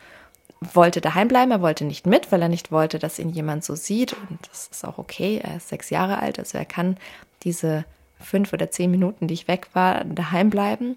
wollte 0.61 1.01
daheim 1.01 1.29
bleiben, 1.29 1.51
er 1.51 1.61
wollte 1.61 1.85
nicht 1.85 2.07
mit, 2.07 2.33
weil 2.33 2.43
er 2.43 2.49
nicht 2.49 2.73
wollte, 2.73 2.99
dass 2.99 3.19
ihn 3.19 3.31
jemand 3.31 3.65
so 3.65 3.75
sieht. 3.75 4.15
Und 4.15 4.39
das 4.51 4.69
ist 4.69 4.85
auch 4.85 4.99
okay. 4.99 5.41
Er 5.43 5.57
ist 5.57 5.69
sechs 5.69 5.91
Jahre 5.91 6.19
alt, 6.19 6.39
also 6.39 6.59
er 6.59 6.65
kann 6.65 6.97
diese 7.43 7.85
fünf 8.19 8.53
oder 8.53 8.71
zehn 8.71 8.91
Minuten, 8.91 9.29
die 9.29 9.35
ich 9.35 9.49
weg 9.49 9.69
war, 9.75 10.05
daheim 10.05 10.51
bleiben. 10.51 10.97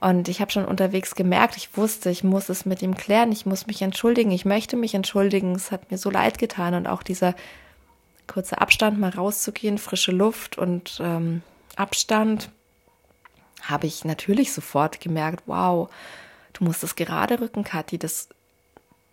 Und 0.00 0.28
ich 0.28 0.40
habe 0.40 0.50
schon 0.50 0.64
unterwegs 0.64 1.14
gemerkt, 1.14 1.56
ich 1.56 1.76
wusste, 1.76 2.10
ich 2.10 2.24
muss 2.24 2.48
es 2.48 2.64
mit 2.64 2.80
ihm 2.80 2.96
klären, 2.96 3.32
ich 3.32 3.44
muss 3.44 3.66
mich 3.66 3.82
entschuldigen, 3.82 4.30
ich 4.30 4.46
möchte 4.46 4.76
mich 4.76 4.94
entschuldigen, 4.94 5.54
es 5.54 5.70
hat 5.70 5.90
mir 5.90 5.98
so 5.98 6.10
leid 6.10 6.38
getan 6.38 6.74
und 6.74 6.86
auch 6.86 7.02
dieser 7.02 7.34
kurze 8.26 8.60
Abstand, 8.60 8.98
mal 8.98 9.10
rauszugehen, 9.10 9.76
frische 9.76 10.12
Luft 10.12 10.56
und 10.56 11.00
ähm, 11.02 11.42
Abstand, 11.76 12.50
habe 13.62 13.86
ich 13.86 14.04
natürlich 14.04 14.52
sofort 14.52 15.00
gemerkt, 15.00 15.42
wow, 15.46 15.90
du 16.54 16.64
musst 16.64 16.82
es 16.82 16.96
gerade 16.96 17.40
rücken, 17.40 17.62
Kathi, 17.64 17.98
das, 17.98 18.28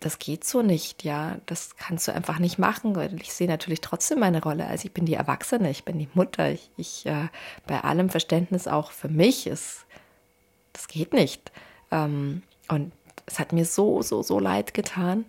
das 0.00 0.18
geht 0.18 0.44
so 0.44 0.62
nicht, 0.62 1.02
ja, 1.02 1.38
das 1.46 1.76
kannst 1.76 2.06
du 2.06 2.14
einfach 2.14 2.38
nicht 2.38 2.58
machen. 2.58 2.96
Ich 3.20 3.32
sehe 3.32 3.48
natürlich 3.48 3.80
trotzdem 3.80 4.20
meine 4.20 4.42
Rolle. 4.42 4.66
Also 4.66 4.86
ich 4.86 4.92
bin 4.92 5.06
die 5.06 5.14
Erwachsene, 5.14 5.70
ich 5.70 5.84
bin 5.84 5.98
die 5.98 6.08
Mutter, 6.14 6.50
ich, 6.50 6.70
ich 6.76 7.06
äh, 7.06 7.28
bei 7.66 7.80
allem 7.82 8.08
Verständnis 8.08 8.68
auch 8.68 8.92
für 8.92 9.08
mich 9.08 9.46
ist, 9.46 9.86
das 10.72 10.86
geht 10.86 11.12
nicht. 11.12 11.50
Ähm, 11.90 12.42
und 12.68 12.92
es 13.26 13.38
hat 13.38 13.52
mir 13.52 13.64
so, 13.64 14.02
so, 14.02 14.22
so 14.22 14.38
leid 14.38 14.72
getan. 14.72 15.24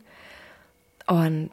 Und 1.07 1.51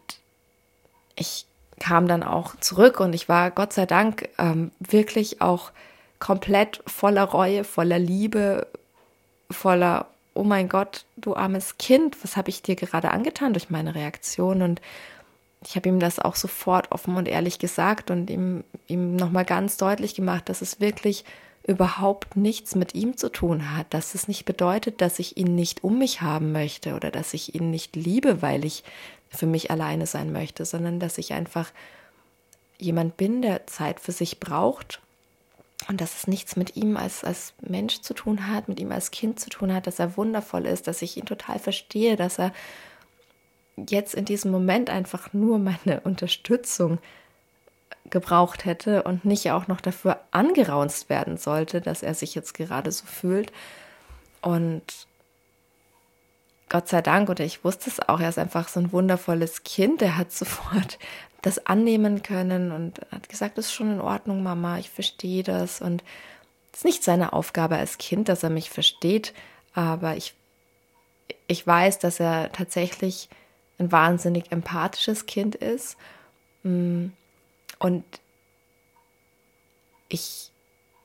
ich 1.14 1.46
kam 1.80 2.08
dann 2.08 2.23
auch 2.23 2.56
zurück 2.56 3.00
und 3.00 3.14
ich 3.14 3.28
war 3.28 3.50
Gott 3.50 3.73
sei 3.73 3.87
Dank 3.87 4.28
ähm, 4.38 4.70
wirklich 4.78 5.40
auch 5.40 5.73
komplett 6.18 6.82
voller 6.87 7.25
Reue, 7.25 7.64
voller 7.64 7.99
Liebe, 7.99 8.66
voller, 9.50 10.06
oh 10.37 10.45
mein 10.45 10.69
Gott, 10.69 11.05
du 11.16 11.35
armes 11.35 11.78
Kind, 11.78 12.23
was 12.23 12.37
habe 12.37 12.50
ich 12.50 12.62
dir 12.62 12.76
gerade 12.76 13.11
angetan 13.11 13.52
durch 13.52 13.71
meine 13.71 13.95
Reaktion? 13.95 14.62
Und 14.62 14.81
ich 15.64 15.76
habe 15.76 15.88
ihm 15.88 15.99
das 15.99 16.19
auch 16.19 16.37
sofort 16.37 16.93
offen 16.93 17.16
und 17.16 17.28
ehrlich 17.28 17.59
gesagt 17.59 18.11
und 18.11 18.31
ihm, 18.31 18.64
ihm 18.87 19.16
nochmal 19.16 19.45
ganz 19.45 19.76
deutlich 19.76 20.14
gemacht, 20.14 20.49
dass 20.49 20.62
es 20.62 20.81
wirklich 20.81 21.25
überhaupt 21.66 22.37
nichts 22.37 22.76
mit 22.76 22.95
ihm 22.95 23.16
zu 23.16 23.28
tun 23.28 23.76
hat, 23.76 23.93
dass 23.93 24.14
es 24.14 24.28
nicht 24.28 24.45
bedeutet, 24.45 25.00
dass 25.00 25.19
ich 25.19 25.37
ihn 25.37 25.57
nicht 25.57 25.83
um 25.83 25.99
mich 25.99 26.23
haben 26.23 26.52
möchte 26.52 26.95
oder 26.95 27.11
dass 27.11 27.35
ich 27.35 27.57
ihn 27.57 27.71
nicht 27.71 27.97
liebe, 27.97 28.40
weil 28.40 28.64
ich 28.64 28.85
für 29.28 29.47
mich 29.47 29.71
alleine 29.71 30.07
sein 30.07 30.31
möchte, 30.33 30.64
sondern 30.64 31.00
dass 31.00 31.19
ich 31.19 31.33
einfach 31.33 31.73
jemand 32.78 33.16
bin, 33.16 33.43
der 33.43 33.66
Zeit 33.66 33.99
für 33.99 34.12
sich 34.12 34.38
braucht 34.38 35.00
und 35.88 36.00
dass 36.00 36.16
es 36.16 36.26
nichts 36.26 36.56
mit 36.56 36.76
ihm 36.76 36.97
als, 36.97 37.23
als 37.23 37.54
Mensch 37.61 38.00
zu 38.00 38.14
tun 38.14 38.49
hat, 38.49 38.68
mit 38.68 38.80
ihm 38.80 38.92
als 38.92 39.11
Kind 39.11 39.38
zu 39.38 39.50
tun 39.50 39.73
hat, 39.73 39.87
dass 39.87 39.99
er 39.99 40.16
wundervoll 40.16 40.66
ist, 40.66 40.87
dass 40.87 41.02
ich 41.02 41.16
ihn 41.16 41.26
total 41.26 41.59
verstehe, 41.59 42.16
dass 42.16 42.38
er 42.38 42.52
jetzt 43.76 44.14
in 44.14 44.25
diesem 44.25 44.50
Moment 44.50 44.90
einfach 44.90 45.33
nur 45.33 45.59
meine 45.59 46.00
Unterstützung 46.04 46.99
gebraucht 48.09 48.64
hätte 48.64 49.02
und 49.02 49.25
nicht 49.25 49.50
auch 49.50 49.66
noch 49.68 49.80
dafür 49.80 50.21
angeraunzt 50.30 51.09
werden 51.09 51.37
sollte, 51.37 51.80
dass 51.80 52.02
er 52.02 52.14
sich 52.14 52.35
jetzt 52.35 52.54
gerade 52.54 52.92
so 52.92 53.04
fühlt. 53.04 53.52
Und 54.42 55.06
Gott 56.68 56.88
sei 56.88 57.02
Dank, 57.02 57.28
oder 57.28 57.45
ich 57.45 57.64
wusste 57.64 57.90
es 57.90 58.00
auch, 58.09 58.21
er 58.21 58.28
ist 58.28 58.38
einfach 58.38 58.68
so 58.68 58.80
ein 58.80 58.92
wundervolles 58.92 59.62
Kind, 59.64 60.00
der 60.00 60.16
hat 60.16 60.33
sofort 60.33 60.99
das 61.43 61.66
annehmen 61.66 62.23
können 62.23 62.73
und 62.73 63.00
hat 63.11 63.28
gesagt, 63.28 63.59
das 63.59 63.66
ist 63.66 63.73
schon 63.73 63.93
in 63.93 64.00
Ordnung, 64.00 64.43
Mama, 64.43 64.78
ich 64.78 64.90
verstehe 64.90 65.43
das. 65.43 65.81
Und 65.81 66.02
es 66.73 66.81
ist 66.81 66.85
nicht 66.85 67.05
seine 67.05 67.33
Aufgabe 67.33 67.76
als 67.76 67.99
Kind, 67.99 68.28
dass 68.28 68.43
er 68.43 68.50
mich 68.50 68.71
versteht, 68.71 69.33
aber 69.73 70.16
ich, 70.16 70.35
ich 71.47 71.66
weiß, 71.66 71.99
dass 71.99 72.21
er 72.21 72.50
tatsächlich 72.52 73.28
ein 73.78 73.93
wahnsinnig 73.93 74.50
empathisches 74.52 75.26
Kind 75.26 75.55
ist. 75.55 75.97
Mm, 76.62 77.09
und 77.78 78.05
ich 80.09 80.50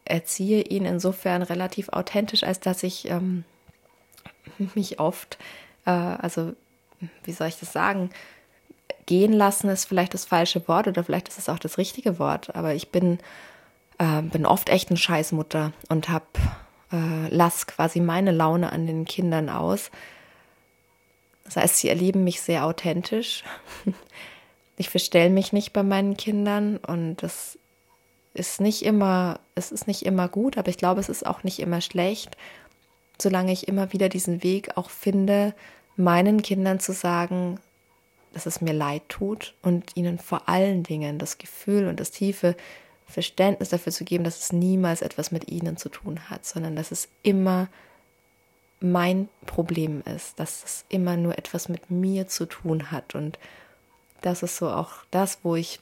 erziehe 0.06 0.62
ihn 0.64 0.86
insofern 0.86 1.42
relativ 1.42 1.90
authentisch, 1.90 2.44
als 2.44 2.60
dass 2.60 2.84
ich 2.84 3.10
ähm, 3.10 3.44
mich 4.76 5.00
oft, 5.00 5.38
äh, 5.86 5.92
also 5.92 6.54
wie 7.24 7.32
soll 7.32 7.48
ich 7.48 7.60
das 7.60 7.74
sagen, 7.74 8.10
gehen 9.12 9.34
lassen 9.34 9.68
ist 9.68 9.84
vielleicht 9.84 10.14
das 10.14 10.24
falsche 10.24 10.66
Wort 10.70 10.88
oder 10.88 11.04
vielleicht 11.04 11.28
ist 11.28 11.38
es 11.38 11.50
auch 11.50 11.60
das 11.60 11.78
richtige 11.78 12.18
Wort, 12.18 12.56
aber 12.56 12.74
ich 12.76 12.92
bin, 12.92 13.20
äh, 13.98 14.22
bin 14.22 14.46
oft 14.46 14.70
echt 14.70 14.88
eine 14.88 14.96
Scheißmutter 14.96 15.74
und 15.90 16.08
hab, 16.08 16.38
äh, 16.94 17.28
lass 17.28 17.68
quasi 17.68 18.00
meine 18.00 18.32
Laune 18.32 18.72
an 18.72 18.88
den 18.88 19.04
Kindern 19.04 19.50
aus. 19.50 19.92
Das 21.44 21.58
heißt, 21.58 21.76
sie 21.76 21.90
erleben 21.90 22.24
mich 22.24 22.42
sehr 22.42 22.66
authentisch. 22.66 23.44
Ich 24.78 24.90
verstelle 24.90 25.30
mich 25.30 25.54
nicht 25.54 25.74
bei 25.74 25.84
meinen 25.84 26.18
Kindern 26.18 26.78
und 26.78 27.18
das 27.18 27.60
ist 28.34 28.62
nicht 28.62 28.82
immer, 28.84 29.40
es 29.54 29.72
ist 29.72 29.86
nicht 29.86 30.04
immer 30.08 30.28
gut, 30.28 30.58
aber 30.58 30.70
ich 30.70 30.78
glaube, 30.78 31.00
es 31.00 31.10
ist 31.10 31.24
auch 31.24 31.44
nicht 31.44 31.60
immer 31.60 31.82
schlecht, 31.82 32.36
solange 33.22 33.52
ich 33.52 33.68
immer 33.68 33.94
wieder 33.94 34.10
diesen 34.10 34.42
Weg 34.42 34.76
auch 34.78 34.90
finde, 34.90 35.54
meinen 35.98 36.42
Kindern 36.42 36.80
zu 36.80 36.94
sagen, 36.94 37.60
dass 38.34 38.46
es 38.46 38.62
mir 38.62 38.74
leid 38.74 39.04
tut 39.10 39.56
und 39.62 39.96
ihnen 39.96 40.18
vor 40.20 40.48
allen 40.48 40.84
Dingen 40.84 41.20
das 41.20 41.38
Gefühl 41.38 41.88
und 41.88 42.00
das 42.00 42.12
tiefe 42.12 42.56
Verständnis 43.06 43.70
dafür 43.70 43.92
zu 43.92 44.06
geben, 44.06 44.24
dass 44.24 44.40
es 44.40 44.54
niemals 44.54 45.02
etwas 45.02 45.32
mit 45.32 45.50
ihnen 45.50 45.78
zu 45.78 45.90
tun 45.90 46.30
hat, 46.30 46.46
sondern 46.46 46.76
dass 46.76 46.92
es 46.92 47.10
immer 47.24 47.68
mein 48.80 49.30
Problem 49.46 50.02
ist, 50.06 50.40
dass 50.40 50.64
es 50.64 50.86
immer 50.90 51.18
nur 51.18 51.38
etwas 51.38 51.70
mit 51.70 51.92
mir 51.92 52.28
zu 52.28 52.46
tun 52.46 52.90
hat. 52.90 53.14
Und 53.14 53.38
das 54.22 54.44
ist 54.44 54.58
so 54.58 54.70
auch 54.70 54.92
das, 55.12 55.40
wo 55.44 55.56
ich 55.56 55.80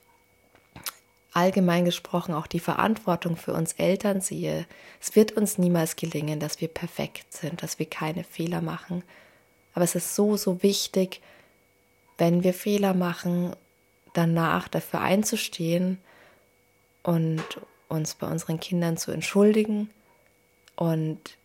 allgemein 1.32 1.86
gesprochen 1.86 2.34
auch 2.34 2.48
die 2.48 2.60
Verantwortung 2.60 3.38
für 3.38 3.54
uns 3.54 3.74
Eltern 3.74 4.20
sehe. 4.20 4.66
Es 5.00 5.16
wird 5.16 5.32
uns 5.34 5.58
niemals 5.58 5.96
gelingen, 5.96 6.40
dass 6.40 6.60
wir 6.60 6.68
perfekt 6.68 7.32
sind, 7.32 7.64
dass 7.64 7.80
wir 7.80 7.86
keine 7.86 8.24
Fehler 8.24 8.62
machen. 8.62 9.04
Aber 9.74 9.86
es 9.86 9.96
ist 9.96 10.16
so, 10.16 10.36
so 10.36 10.64
wichtig, 10.64 11.22
wenn 12.20 12.44
wir 12.44 12.54
Fehler 12.54 12.94
machen, 12.94 13.56
danach 14.14 14.68
dafür 14.68 15.02
einzustehen 15.02 16.00
und 17.02 17.44
uns 17.88 18.16
bei 18.16 18.28
unseren 18.28 18.60
Kindern 18.60 18.98
zu 18.98 19.12
entschuldigen 19.12 19.90
und 20.76 21.38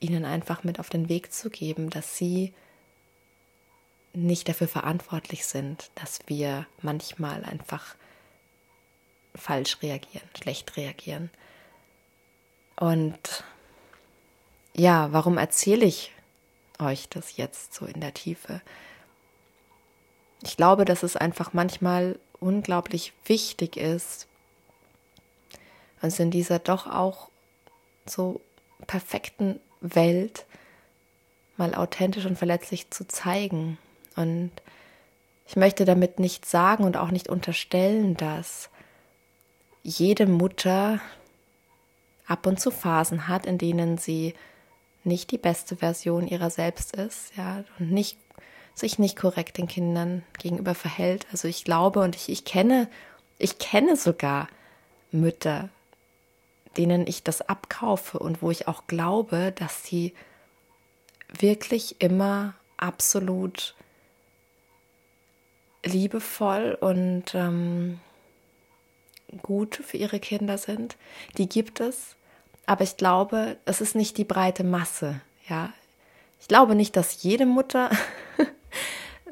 ihnen 0.00 0.24
einfach 0.24 0.64
mit 0.64 0.80
auf 0.80 0.88
den 0.88 1.08
Weg 1.08 1.32
zu 1.32 1.50
geben, 1.50 1.90
dass 1.90 2.16
sie 2.16 2.52
nicht 4.14 4.48
dafür 4.48 4.68
verantwortlich 4.68 5.46
sind, 5.46 5.90
dass 5.94 6.20
wir 6.26 6.66
manchmal 6.80 7.44
einfach 7.44 7.94
falsch 9.34 9.78
reagieren, 9.82 10.28
schlecht 10.36 10.76
reagieren. 10.76 11.30
Und 12.76 13.44
ja, 14.74 15.12
warum 15.12 15.38
erzähle 15.38 15.86
ich 15.86 16.12
euch 16.78 17.08
das 17.08 17.36
jetzt 17.36 17.74
so 17.74 17.86
in 17.86 18.00
der 18.00 18.14
Tiefe? 18.14 18.60
Ich 20.42 20.56
glaube, 20.56 20.84
dass 20.84 21.02
es 21.02 21.16
einfach 21.16 21.52
manchmal 21.52 22.18
unglaublich 22.40 23.12
wichtig 23.24 23.76
ist, 23.76 24.26
uns 26.00 26.18
in 26.18 26.30
dieser 26.30 26.58
doch 26.58 26.86
auch 26.86 27.28
so 28.06 28.40
perfekten 28.86 29.60
Welt 29.80 30.46
mal 31.56 31.74
authentisch 31.74 32.26
und 32.26 32.36
verletzlich 32.36 32.90
zu 32.90 33.06
zeigen. 33.06 33.78
Und 34.16 34.50
ich 35.46 35.56
möchte 35.56 35.84
damit 35.84 36.18
nicht 36.18 36.44
sagen 36.44 36.84
und 36.84 36.96
auch 36.96 37.10
nicht 37.10 37.28
unterstellen, 37.28 38.16
dass 38.16 38.68
jede 39.82 40.26
Mutter 40.26 41.00
ab 42.26 42.46
und 42.46 42.60
zu 42.60 42.70
Phasen 42.70 43.28
hat, 43.28 43.46
in 43.46 43.58
denen 43.58 43.98
sie 43.98 44.34
nicht 45.04 45.30
die 45.30 45.38
beste 45.38 45.76
Version 45.76 46.28
ihrer 46.28 46.50
selbst 46.50 46.94
ist, 46.94 47.36
ja, 47.36 47.64
und 47.78 47.90
nicht 47.90 48.21
sich 48.74 48.98
nicht 48.98 49.16
korrekt 49.16 49.58
den 49.58 49.68
Kindern 49.68 50.24
gegenüber 50.38 50.74
verhält. 50.74 51.26
Also 51.30 51.48
ich 51.48 51.64
glaube 51.64 52.00
und 52.00 52.16
ich, 52.16 52.28
ich 52.28 52.44
kenne, 52.44 52.88
ich 53.38 53.58
kenne 53.58 53.96
sogar 53.96 54.48
Mütter, 55.10 55.68
denen 56.76 57.06
ich 57.06 57.22
das 57.22 57.42
abkaufe 57.42 58.18
und 58.18 58.42
wo 58.42 58.50
ich 58.50 58.68
auch 58.68 58.86
glaube, 58.86 59.52
dass 59.54 59.84
sie 59.84 60.14
wirklich 61.38 62.00
immer 62.00 62.54
absolut 62.76 63.74
liebevoll 65.84 66.76
und 66.80 67.34
ähm, 67.34 68.00
gut 69.42 69.76
für 69.76 69.96
ihre 69.96 70.20
Kinder 70.20 70.58
sind. 70.58 70.96
Die 71.38 71.48
gibt 71.48 71.80
es, 71.80 72.16
aber 72.66 72.84
ich 72.84 72.96
glaube, 72.96 73.56
es 73.64 73.80
ist 73.80 73.94
nicht 73.94 74.18
die 74.18 74.24
breite 74.24 74.64
Masse. 74.64 75.20
Ja, 75.48 75.72
ich 76.40 76.48
glaube 76.48 76.74
nicht, 76.74 76.96
dass 76.96 77.22
jede 77.22 77.46
Mutter 77.46 77.90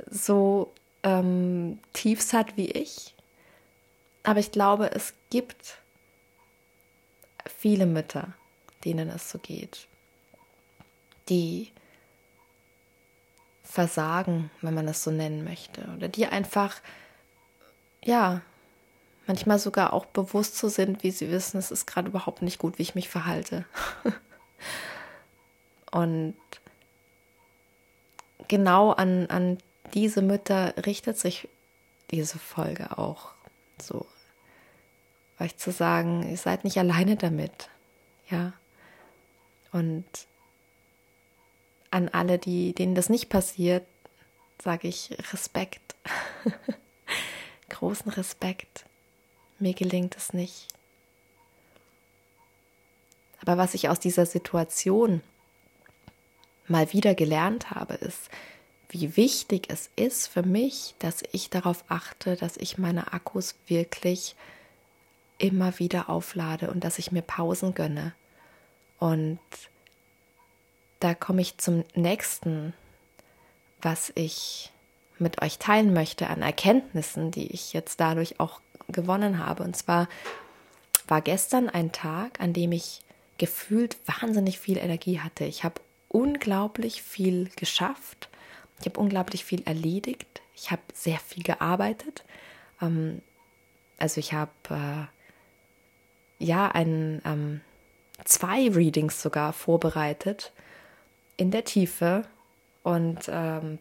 so 0.08 0.72
ähm, 1.02 1.78
Tiefs 1.92 2.32
hat 2.32 2.56
wie 2.56 2.70
ich. 2.70 3.14
Aber 4.22 4.40
ich 4.40 4.52
glaube, 4.52 4.90
es 4.92 5.14
gibt 5.30 5.78
viele 7.46 7.86
Mütter, 7.86 8.34
denen 8.84 9.08
es 9.08 9.30
so 9.30 9.38
geht, 9.38 9.86
die 11.28 11.72
versagen, 13.62 14.50
wenn 14.60 14.74
man 14.74 14.88
es 14.88 15.02
so 15.02 15.10
nennen 15.10 15.44
möchte, 15.44 15.82
oder 15.96 16.08
die 16.08 16.26
einfach, 16.26 16.80
ja, 18.04 18.42
manchmal 19.26 19.58
sogar 19.58 19.92
auch 19.92 20.06
bewusst 20.06 20.58
so 20.58 20.68
sind, 20.68 21.02
wie 21.02 21.12
sie 21.12 21.30
wissen, 21.30 21.58
es 21.58 21.70
ist 21.70 21.86
gerade 21.86 22.08
überhaupt 22.08 22.42
nicht 22.42 22.58
gut, 22.58 22.78
wie 22.78 22.82
ich 22.82 22.94
mich 22.94 23.08
verhalte. 23.08 23.64
Und 25.92 26.36
genau 28.48 28.90
an, 28.92 29.26
an 29.26 29.58
diese 29.94 30.22
Mütter 30.22 30.74
richtet 30.86 31.18
sich 31.18 31.48
diese 32.10 32.38
Folge 32.38 32.98
auch 32.98 33.32
so. 33.80 34.06
Euch 35.38 35.56
zu 35.56 35.72
sagen, 35.72 36.28
ihr 36.28 36.36
seid 36.36 36.64
nicht 36.64 36.78
alleine 36.78 37.16
damit. 37.16 37.70
Ja. 38.28 38.52
Und 39.72 40.04
an 41.90 42.08
alle, 42.08 42.38
die, 42.38 42.74
denen 42.74 42.94
das 42.94 43.08
nicht 43.08 43.28
passiert, 43.28 43.86
sage 44.62 44.88
ich 44.88 45.16
Respekt. 45.32 45.94
Großen 47.68 48.10
Respekt. 48.12 48.84
Mir 49.58 49.74
gelingt 49.74 50.16
es 50.16 50.32
nicht. 50.32 50.68
Aber 53.40 53.56
was 53.56 53.74
ich 53.74 53.88
aus 53.88 54.00
dieser 54.00 54.26
Situation 54.26 55.22
mal 56.68 56.92
wieder 56.92 57.14
gelernt 57.14 57.70
habe, 57.70 57.94
ist, 57.94 58.30
wie 58.90 59.16
wichtig 59.16 59.68
es 59.68 59.88
ist 59.96 60.26
für 60.26 60.42
mich, 60.42 60.94
dass 60.98 61.22
ich 61.32 61.48
darauf 61.48 61.84
achte, 61.88 62.36
dass 62.36 62.56
ich 62.56 62.76
meine 62.76 63.12
Akkus 63.12 63.54
wirklich 63.66 64.34
immer 65.38 65.78
wieder 65.78 66.10
auflade 66.10 66.70
und 66.70 66.84
dass 66.84 66.98
ich 66.98 67.12
mir 67.12 67.22
Pausen 67.22 67.74
gönne. 67.74 68.14
Und 68.98 69.38
da 70.98 71.14
komme 71.14 71.40
ich 71.40 71.56
zum 71.56 71.84
nächsten, 71.94 72.74
was 73.80 74.12
ich 74.14 74.70
mit 75.18 75.40
euch 75.42 75.58
teilen 75.58 75.92
möchte 75.92 76.28
an 76.28 76.42
Erkenntnissen, 76.42 77.30
die 77.30 77.46
ich 77.52 77.72
jetzt 77.72 78.00
dadurch 78.00 78.40
auch 78.40 78.60
gewonnen 78.88 79.38
habe. 79.38 79.62
Und 79.62 79.76
zwar 79.76 80.08
war 81.06 81.20
gestern 81.20 81.68
ein 81.68 81.92
Tag, 81.92 82.40
an 82.40 82.52
dem 82.52 82.72
ich 82.72 83.02
gefühlt 83.38 83.96
wahnsinnig 84.06 84.58
viel 84.58 84.76
Energie 84.78 85.20
hatte. 85.20 85.44
Ich 85.44 85.64
habe 85.64 85.80
unglaublich 86.08 87.02
viel 87.02 87.48
geschafft. 87.56 88.28
Ich 88.80 88.86
habe 88.86 89.00
unglaublich 89.00 89.44
viel 89.44 89.62
erledigt. 89.62 90.42
Ich 90.54 90.70
habe 90.70 90.82
sehr 90.92 91.18
viel 91.18 91.42
gearbeitet. 91.42 92.24
Ähm, 92.80 93.22
also 93.98 94.18
ich 94.18 94.32
habe 94.32 94.50
äh, 94.70 96.44
ja 96.44 96.68
ein, 96.68 97.20
ähm, 97.24 97.60
zwei 98.24 98.68
Readings 98.68 99.20
sogar 99.20 99.52
vorbereitet 99.52 100.52
in 101.36 101.50
der 101.50 101.64
Tiefe 101.64 102.24
und 102.82 103.20
ähm, 103.28 103.78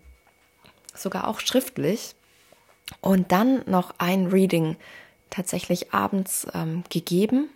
sogar 0.94 1.28
auch 1.28 1.40
schriftlich. 1.40 2.16
Und 3.02 3.32
dann 3.32 3.64
noch 3.70 3.94
ein 4.00 4.28
Reading 4.28 4.76
tatsächlich 5.30 5.94
abends 5.94 6.48
ähm, 6.54 6.84
gegeben 6.90 7.50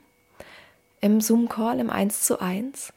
im 1.01 1.19
Zoom-Call, 1.19 1.79
im 1.79 1.89
1 1.89 2.21
zu 2.21 2.39
1. 2.39 2.93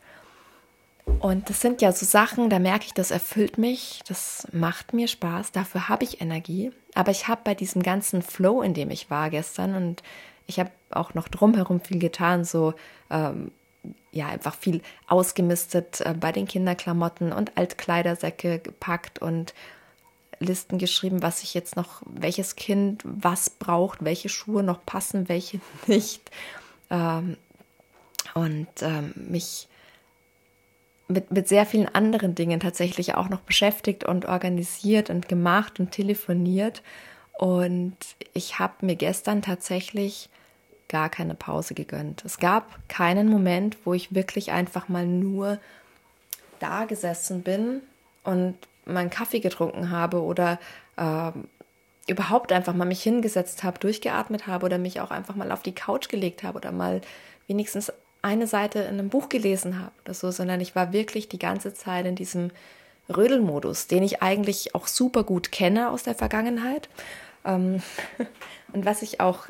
Und 1.21 1.49
das 1.49 1.61
sind 1.61 1.83
ja 1.83 1.93
so 1.93 2.05
Sachen, 2.05 2.51
da 2.51 2.59
merke 2.59 2.87
ich, 2.87 2.95
das 2.95 3.11
erfüllt 3.11 3.59
mich, 3.59 4.01
das 4.07 4.47
macht 4.53 4.93
mir 4.93 5.09
Spaß, 5.09 5.53
dafür 5.53 5.89
habe 5.89 6.05
ich 6.05 6.21
Energie. 6.21 6.73
Aber 6.95 7.11
ich 7.11 7.27
habe 7.27 7.41
bei 7.43 7.55
diesem 7.55 7.83
ganzen 7.83 8.23
Flow, 8.23 8.63
in 8.63 8.75
dem 8.75 8.91
ich 8.91 9.11
war 9.11 9.31
gestern, 9.31 9.75
und 9.75 10.03
ich 10.47 10.61
habe 10.61 10.71
auch 10.91 11.15
noch 11.15 11.29
drumherum 11.29 11.81
viel 11.81 11.99
getan, 11.99 12.45
so 12.45 12.75
ähm, 13.11 13.51
ja, 14.13 14.29
einfach 14.29 14.55
viel 14.55 14.83
ausgemistet 15.07 16.01
äh, 16.01 16.15
bei 16.19 16.33
den 16.33 16.47
Kinderklamotten 16.47 17.33
und 17.33 17.57
Altkleidersäcke 17.57 18.59
gepackt 18.59 19.21
und 19.21 19.55
Listen 20.39 20.77
geschrieben, 20.77 21.23
was 21.23 21.43
ich 21.43 21.55
jetzt 21.55 21.77
noch, 21.77 22.03
welches 22.05 22.57
Kind 22.57 23.03
was 23.05 23.49
braucht, 23.49 24.05
welche 24.05 24.29
Schuhe 24.29 24.63
noch 24.63 24.85
passen, 24.85 25.29
welche 25.29 25.61
nicht. 25.87 26.31
Ähm, 26.91 27.37
und 28.35 28.69
ähm, 28.83 29.13
mich 29.17 29.69
mit, 31.09 31.31
mit 31.31 31.49
sehr 31.49 31.67
vielen 31.67 31.89
anderen 31.95 32.35
Dingen 32.35 32.61
tatsächlich 32.61 33.15
auch 33.15 33.29
noch 33.29 33.41
beschäftigt 33.41 34.05
und 34.05 34.27
organisiert 34.27 35.11
und 35.11 35.29
gemacht 35.29 35.79
und 35.79 35.93
telefoniert. 35.93 36.83
Und 37.39 37.97
ich 38.33 38.59
habe 38.59 38.87
mir 38.87 38.97
gestern 38.97 39.43
tatsächlich 39.43 40.29
gar 40.89 41.09
keine 41.09 41.35
Pause 41.35 41.75
gegönnt. 41.75 42.25
Es 42.25 42.39
gab 42.39 42.89
keinen 42.89 43.29
Moment, 43.29 43.77
wo 43.85 43.95
ich 43.95 44.15
wirklich 44.15 44.53
einfach 44.53 44.89
mal 44.89 45.07
nur 45.07 45.59
da 46.61 46.85
gesessen 46.85 47.43
bin 47.43 47.83
und 48.25 48.57
meinen 48.85 49.11
Kaffee 49.11 49.41
getrunken 49.41 49.91
habe 49.91 50.23
oder 50.23 50.59
äh, 50.97 51.33
überhaupt 52.07 52.53
einfach 52.53 52.73
mal 52.73 52.85
mich 52.85 53.03
hingesetzt 53.03 53.65
habe, 53.65 53.79
durchgeatmet 53.79 54.47
habe 54.47 54.65
oder 54.65 54.79
mich 54.79 55.01
auch 55.01 55.11
einfach 55.11 55.35
mal 55.35 55.51
auf 55.51 55.63
die 55.63 55.75
Couch 55.75 56.09
gelegt 56.09 56.45
habe 56.45 56.59
oder 56.59 56.73
mal 56.73 57.01
wenigstens 57.49 57.93
eine 58.23 58.47
Seite 58.47 58.81
in 58.81 58.99
einem 58.99 59.09
Buch 59.09 59.29
gelesen 59.29 59.79
habe 59.79 59.93
oder 60.05 60.15
so, 60.15 60.31
sondern 60.31 60.61
ich 60.61 60.75
war 60.75 60.93
wirklich 60.93 61.29
die 61.29 61.39
ganze 61.39 61.75
Zeit 61.75 62.07
in 62.07 62.17
diesem 62.17 62.51
Rödelmodus, 63.09 63.87
den 63.87 64.03
ich 64.03 64.23
eigentlich 64.23 64.75
auch 64.75 64.87
super 64.87 65.23
gut 65.23 65.53
kenne 65.53 65.91
aus 65.91 66.03
der 66.03 66.15
Vergangenheit. 66.15 66.89
Ähm, 67.45 67.83
und 68.73 68.85
was 68.85 69.03
ich 69.03 69.21
auch 69.21 69.49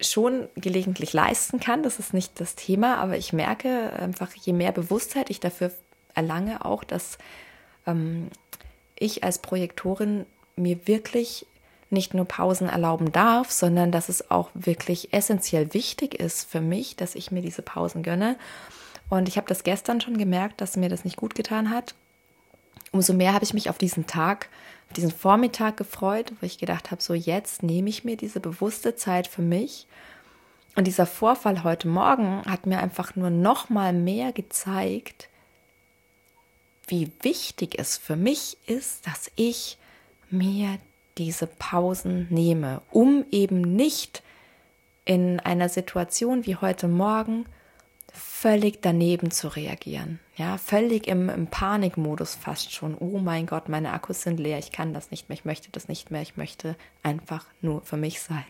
schon 0.00 0.48
gelegentlich 0.54 1.12
leisten 1.12 1.58
kann, 1.58 1.82
das 1.82 1.98
ist 1.98 2.14
nicht 2.14 2.40
das 2.40 2.54
Thema, 2.54 2.98
aber 2.98 3.16
ich 3.16 3.32
merke 3.32 3.92
einfach, 3.94 4.32
je 4.34 4.52
mehr 4.52 4.70
Bewusstheit 4.70 5.28
ich 5.28 5.40
dafür 5.40 5.72
erlange, 6.14 6.64
auch, 6.64 6.84
dass 6.84 7.18
ähm, 7.86 8.28
ich 8.96 9.24
als 9.24 9.38
Projektorin 9.40 10.24
mir 10.54 10.86
wirklich 10.86 11.46
nicht 11.90 12.14
nur 12.14 12.24
Pausen 12.26 12.68
erlauben 12.68 13.12
darf, 13.12 13.50
sondern 13.50 13.90
dass 13.92 14.08
es 14.08 14.30
auch 14.30 14.50
wirklich 14.54 15.12
essentiell 15.12 15.72
wichtig 15.72 16.14
ist 16.14 16.48
für 16.48 16.60
mich, 16.60 16.96
dass 16.96 17.14
ich 17.14 17.30
mir 17.30 17.42
diese 17.42 17.62
Pausen 17.62 18.02
gönne. 18.02 18.36
Und 19.08 19.28
ich 19.28 19.36
habe 19.36 19.48
das 19.48 19.64
gestern 19.64 20.00
schon 20.00 20.18
gemerkt, 20.18 20.60
dass 20.60 20.76
mir 20.76 20.88
das 20.88 21.04
nicht 21.04 21.16
gut 21.16 21.34
getan 21.34 21.70
hat. 21.70 21.94
Umso 22.92 23.14
mehr 23.14 23.32
habe 23.32 23.44
ich 23.44 23.54
mich 23.54 23.70
auf 23.70 23.78
diesen 23.78 24.06
Tag, 24.06 24.48
auf 24.88 24.94
diesen 24.94 25.10
Vormittag 25.10 25.76
gefreut, 25.76 26.32
wo 26.40 26.46
ich 26.46 26.58
gedacht 26.58 26.90
habe, 26.90 27.02
so 27.02 27.14
jetzt 27.14 27.62
nehme 27.62 27.88
ich 27.88 28.04
mir 28.04 28.16
diese 28.16 28.40
bewusste 28.40 28.96
Zeit 28.96 29.26
für 29.26 29.42
mich. 29.42 29.86
Und 30.76 30.86
dieser 30.86 31.06
Vorfall 31.06 31.64
heute 31.64 31.88
Morgen 31.88 32.42
hat 32.46 32.66
mir 32.66 32.78
einfach 32.78 33.16
nur 33.16 33.30
noch 33.30 33.68
mal 33.68 33.92
mehr 33.92 34.32
gezeigt, 34.32 35.28
wie 36.86 37.10
wichtig 37.20 37.78
es 37.78 37.98
für 37.98 38.16
mich 38.16 38.56
ist, 38.66 39.06
dass 39.06 39.30
ich 39.36 39.76
mir 40.30 40.78
diese 41.18 41.46
Pausen 41.46 42.26
nehme, 42.30 42.80
um 42.90 43.24
eben 43.30 43.60
nicht 43.60 44.22
in 45.04 45.40
einer 45.40 45.68
Situation 45.68 46.46
wie 46.46 46.56
heute 46.56 46.86
Morgen 46.86 47.46
völlig 48.12 48.82
daneben 48.82 49.30
zu 49.30 49.48
reagieren. 49.48 50.20
Ja, 50.36 50.58
völlig 50.58 51.08
im, 51.08 51.28
im, 51.28 51.46
Panikmodus 51.46 52.34
fast 52.34 52.72
schon. 52.72 52.96
Oh 52.98 53.18
mein 53.18 53.46
Gott, 53.46 53.68
meine 53.68 53.92
Akkus 53.92 54.22
sind 54.22 54.38
leer, 54.38 54.58
ich 54.58 54.70
kann 54.70 54.94
das 54.94 55.10
nicht 55.10 55.28
mehr, 55.28 55.36
ich 55.36 55.44
möchte 55.44 55.70
das 55.72 55.88
nicht 55.88 56.10
mehr, 56.10 56.22
ich 56.22 56.36
möchte 56.36 56.76
einfach 57.02 57.46
nur 57.60 57.82
für 57.82 57.96
mich 57.96 58.20
sein. 58.20 58.44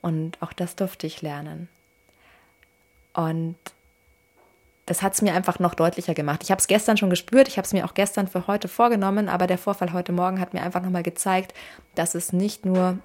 Und 0.00 0.42
auch 0.42 0.52
das 0.52 0.74
durfte 0.76 1.06
ich 1.06 1.22
lernen. 1.22 1.68
Und 3.14 3.56
das 4.92 5.00
hat 5.00 5.14
es 5.14 5.22
mir 5.22 5.32
einfach 5.32 5.58
noch 5.58 5.72
deutlicher 5.72 6.12
gemacht. 6.12 6.42
Ich 6.42 6.50
habe 6.50 6.58
es 6.58 6.66
gestern 6.66 6.98
schon 6.98 7.08
gespürt, 7.08 7.48
ich 7.48 7.56
habe 7.56 7.64
es 7.64 7.72
mir 7.72 7.86
auch 7.86 7.94
gestern 7.94 8.28
für 8.28 8.46
heute 8.46 8.68
vorgenommen, 8.68 9.30
aber 9.30 9.46
der 9.46 9.56
Vorfall 9.56 9.94
heute 9.94 10.12
Morgen 10.12 10.38
hat 10.38 10.52
mir 10.52 10.62
einfach 10.62 10.82
nochmal 10.82 11.02
gezeigt, 11.02 11.54
dass 11.94 12.14
es 12.14 12.34
nicht 12.34 12.66
nur 12.66 12.98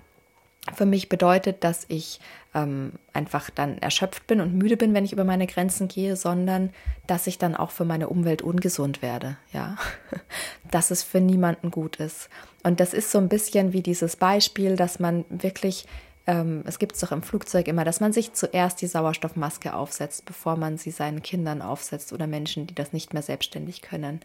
für 0.76 0.86
mich 0.86 1.08
bedeutet, 1.08 1.64
dass 1.64 1.86
ich 1.88 2.20
ähm, 2.54 2.92
einfach 3.14 3.50
dann 3.50 3.78
erschöpft 3.78 4.28
bin 4.28 4.42
und 4.42 4.54
müde 4.54 4.76
bin, 4.76 4.94
wenn 4.94 5.06
ich 5.06 5.14
über 5.14 5.24
meine 5.24 5.48
Grenzen 5.48 5.88
gehe, 5.88 6.18
sondern 6.18 6.72
dass 7.08 7.26
ich 7.26 7.38
dann 7.38 7.56
auch 7.56 7.72
für 7.72 7.86
meine 7.86 8.10
Umwelt 8.10 8.42
ungesund 8.42 9.02
werde, 9.02 9.38
ja, 9.54 9.78
dass 10.70 10.92
es 10.92 11.04
für 11.04 11.22
niemanden 11.22 11.72
gut 11.72 11.96
ist. 11.96 12.28
Und 12.64 12.82
das 12.82 12.94
ist 12.94 13.12
so 13.12 13.18
ein 13.18 13.30
bisschen 13.30 13.72
wie 13.72 13.82
dieses 13.82 14.18
Beispiel, 14.18 14.76
dass 14.76 15.00
man 15.00 15.24
wirklich 15.30 15.86
ähm, 16.28 16.64
es 16.66 16.78
gibt 16.78 16.94
es 16.94 17.00
doch 17.00 17.14
im 17.14 17.24
Flugzeug 17.24 17.68
immer, 17.70 17.86
dass 17.86 18.02
man 18.02 18.12
sich 18.12 18.34
zuerst 18.34 18.82
die 18.82 18.88
Sauerstoffmaske 18.88 19.74
aufsetzt, 19.74 20.26
bevor 20.26 20.58
man 20.58 20.78
sie 20.78 20.92
seinen 20.92 21.24
Kindern 21.24 21.62
aufsetzt 21.62 22.12
oder 22.12 22.28
Menschen, 22.28 22.68
die 22.68 22.76
das 22.76 22.92
nicht 22.92 23.14
mehr 23.14 23.24
selbstständig 23.24 23.82
können. 23.82 24.20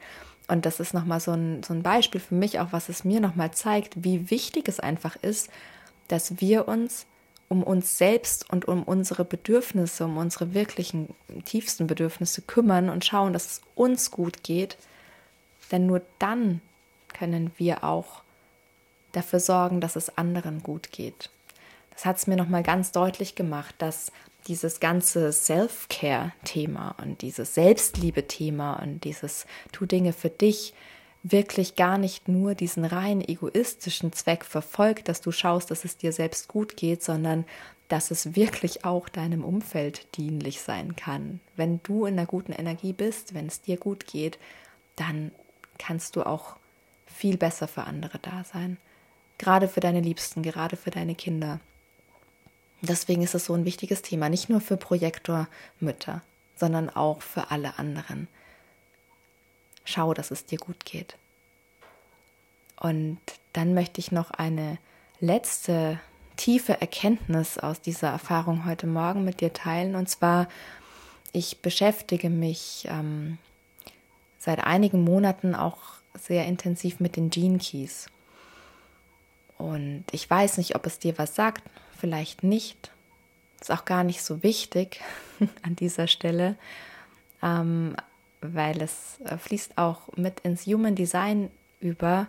Und 0.49 0.67
das 0.67 0.81
ist 0.81 0.93
nochmal 0.93 1.21
so 1.21 1.31
ein, 1.31 1.63
so 1.63 1.73
ein 1.73 1.85
Beispiel 1.85 2.21
für 2.21 2.35
mich, 2.35 2.59
auch 2.59 2.73
was 2.73 2.89
es 2.89 3.05
mir 3.05 3.21
nochmal 3.21 3.53
zeigt, 3.53 4.05
wie 4.05 4.31
wichtig 4.31 4.69
es 4.69 4.81
einfach 4.81 5.15
ist, 5.23 5.49
dass 6.09 6.41
wir 6.41 6.67
uns 6.67 7.07
um 7.49 7.63
uns 7.63 7.99
selbst 7.99 8.51
und 8.51 8.67
um 8.67 8.83
unsere 8.83 9.25
Bedürfnisse, 9.25 10.07
um 10.07 10.17
unsere 10.17 10.55
wirklichen 10.55 11.15
tiefsten 11.45 11.87
Bedürfnisse 11.87 12.43
kümmern 12.43 12.89
und 12.89 13.05
schauen, 13.05 13.33
dass 13.33 13.47
es 13.47 13.61
uns 13.75 14.11
gut 14.11 14.43
geht. 14.43 14.77
Denn 15.71 15.87
nur 15.87 16.03
dann 16.19 16.63
können 17.13 17.53
wir 17.59 17.85
auch 17.85 18.23
dafür 19.13 19.39
sorgen, 19.39 19.81
dass 19.81 19.97
es 19.97 20.17
anderen 20.17 20.63
gut 20.63 20.91
geht 20.91 21.31
das 22.03 22.07
hat 22.09 22.17
es 22.17 22.27
mir 22.27 22.35
nochmal 22.37 22.65
ganz 22.65 22.91
deutlich 22.91 23.37
gemacht, 23.37 23.77
dass 23.79 24.11
dieses 24.49 24.81
ganze 24.81 25.31
Self-Care-Thema 25.31 26.97
und 27.01 27.23
dieses 27.23 27.55
Selbstliebe-Thema 27.55 28.83
und 28.83 29.05
dieses 29.05 29.47
Tu 29.71 29.87
Dinge 29.87 30.13
für 30.13 30.29
dich 30.29 30.75
wirklich 31.23 31.77
gar 31.77 31.99
nicht 31.99 32.27
nur 32.27 32.57
diesen 32.57 32.85
rein 32.85 33.21
egoistischen 33.21 34.13
Zweck 34.13 34.45
verfolgt, 34.45 35.09
dass 35.09 35.21
du 35.21 35.31
schaust, 35.31 35.71
dass 35.71 35.85
es 35.85 35.97
dir 35.97 36.13
selbst 36.13 36.49
gut 36.49 36.77
geht, 36.77 37.05
sondern 37.05 37.45
dass 37.87 38.11
es 38.11 38.35
wirklich 38.35 38.85
auch 38.85 39.09
deinem 39.09 39.45
Umfeld 39.45 40.17
dienlich 40.17 40.61
sein 40.61 40.97
kann. 40.97 41.39
Wenn 41.55 41.79
du 41.85 42.07
in 42.07 42.15
einer 42.19 42.27
guten 42.27 42.51
Energie 42.51 42.93
bist, 42.93 43.33
wenn 43.33 43.47
es 43.47 43.61
dir 43.61 43.77
gut 43.77 44.09
geht, 44.09 44.41
dann 44.97 45.31
kannst 45.79 46.17
du 46.17 46.27
auch 46.27 46.57
viel 47.07 47.37
besser 47.37 47.69
für 47.69 47.85
andere 47.85 48.19
da 48.19 48.43
sein. 48.43 48.77
Gerade 49.39 49.69
für 49.69 49.79
deine 49.81 50.01
Liebsten, 50.01 50.43
gerade 50.43 50.77
für 50.77 50.91
deine 50.91 51.15
Kinder. 51.15 51.61
Deswegen 52.83 53.23
ist 53.23 53.35
es 53.35 53.47
so 53.47 53.55
ein 53.55 53.65
wichtiges 53.65 54.03
Thema, 54.03 54.29
nicht 54.29 54.49
nur 54.49 54.61
für 54.61 54.77
Projektormütter, 54.77 56.21
sondern 56.57 56.91
auch 56.91 57.23
für 57.23 57.51
alle 57.51 57.79
anderen. 57.79 58.29
schau, 59.85 60.15
dass 60.15 60.31
es 60.31 60.47
dir 60.47 60.59
gut 60.59 60.85
geht. 60.85 61.17
Und 62.79 63.19
dann 63.53 63.75
möchte 63.75 64.01
ich 64.01 64.13
noch 64.13 64.31
eine 64.31 64.79
letzte 65.19 65.99
tiefe 66.37 66.81
Erkenntnis 66.81 67.59
aus 67.59 67.81
dieser 67.81 68.09
Erfahrung 68.09 68.65
heute 68.65 68.87
Morgen 68.87 69.25
mit 69.25 69.41
dir 69.41 69.53
teilen. 69.53 69.97
Und 69.97 70.09
zwar, 70.09 70.49
ich 71.33 71.63
beschäftige 71.63 72.31
mich 72.31 72.87
ähm, 72.89 73.39
seit 74.39 74.65
einigen 74.65 75.05
Monaten 75.05 75.55
auch 75.55 75.79
sehr 76.15 76.47
intensiv 76.47 77.01
mit 77.01 77.17
den 77.17 77.31
Gene 77.31 77.59
Keys. 77.59 78.07
Und 79.59 80.05
ich 80.11 80.29
weiß 80.29 80.59
nicht, 80.59 80.75
ob 80.75 80.87
es 80.87 80.99
dir 80.99 81.19
was 81.19 81.35
sagt, 81.35 81.63
vielleicht 82.03 82.43
nicht. 82.43 82.91
Ist 83.61 83.71
auch 83.71 83.85
gar 83.85 84.03
nicht 84.03 84.25
so 84.25 84.43
wichtig 84.43 85.01
an 85.63 85.77
dieser 85.77 86.09
Stelle, 86.09 86.57
ähm, 87.41 87.95
weil 88.41 88.83
es 88.83 89.21
äh, 89.25 89.39
fließt 89.39 89.79
auch 89.79 90.09
mit 90.17 90.41
ins 90.41 90.67
Human 90.67 90.97
Design 90.97 91.49
über. 91.81 92.27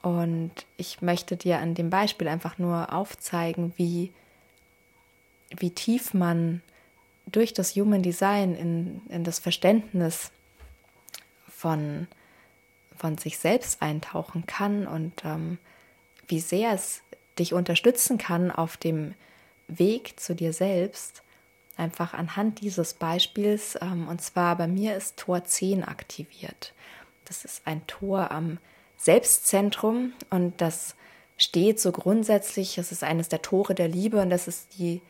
Und 0.00 0.52
ich 0.78 1.02
möchte 1.02 1.36
dir 1.36 1.58
an 1.58 1.74
dem 1.74 1.90
Beispiel 1.90 2.28
einfach 2.28 2.56
nur 2.56 2.94
aufzeigen, 2.94 3.74
wie, 3.76 4.10
wie 5.54 5.70
tief 5.70 6.14
man 6.14 6.62
durch 7.26 7.52
das 7.52 7.76
Human 7.76 8.02
Design 8.02 8.54
in, 8.54 9.02
in 9.10 9.22
das 9.22 9.38
Verständnis 9.38 10.30
von, 11.46 12.06
von 12.96 13.18
sich 13.18 13.36
selbst 13.36 13.82
eintauchen 13.82 14.46
kann 14.46 14.86
und 14.86 15.26
ähm, 15.26 15.58
wie 16.26 16.40
sehr 16.40 16.72
es 16.72 17.02
dich 17.38 17.54
unterstützen 17.54 18.18
kann 18.18 18.50
auf 18.50 18.76
dem 18.76 19.14
Weg 19.68 20.18
zu 20.18 20.34
dir 20.34 20.52
selbst, 20.52 21.22
einfach 21.76 22.14
anhand 22.14 22.60
dieses 22.60 22.94
Beispiels. 22.94 23.78
Ähm, 23.80 24.08
und 24.08 24.20
zwar 24.20 24.56
bei 24.56 24.66
mir 24.66 24.96
ist 24.96 25.16
Tor 25.16 25.44
10 25.44 25.84
aktiviert. 25.84 26.74
Das 27.24 27.44
ist 27.44 27.62
ein 27.66 27.86
Tor 27.86 28.30
am 28.30 28.58
Selbstzentrum 28.96 30.12
und 30.30 30.60
das 30.60 30.96
steht 31.36 31.78
so 31.78 31.92
grundsätzlich, 31.92 32.74
das 32.74 32.90
ist 32.90 33.04
eines 33.04 33.28
der 33.28 33.42
Tore 33.42 33.74
der 33.74 33.88
Liebe 33.88 34.20
und 34.20 34.30
das 34.30 34.48
ist 34.48 34.78
die, 34.78 35.00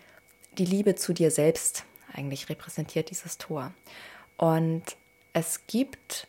die 0.59 0.67
Liebe 0.67 0.95
zu 0.95 1.15
dir 1.15 1.31
selbst. 1.31 1.85
Eigentlich 2.13 2.49
repräsentiert 2.49 3.11
dieses 3.11 3.39
Tor. 3.39 3.73
Und 4.37 4.83
es 5.33 5.67
gibt 5.67 6.27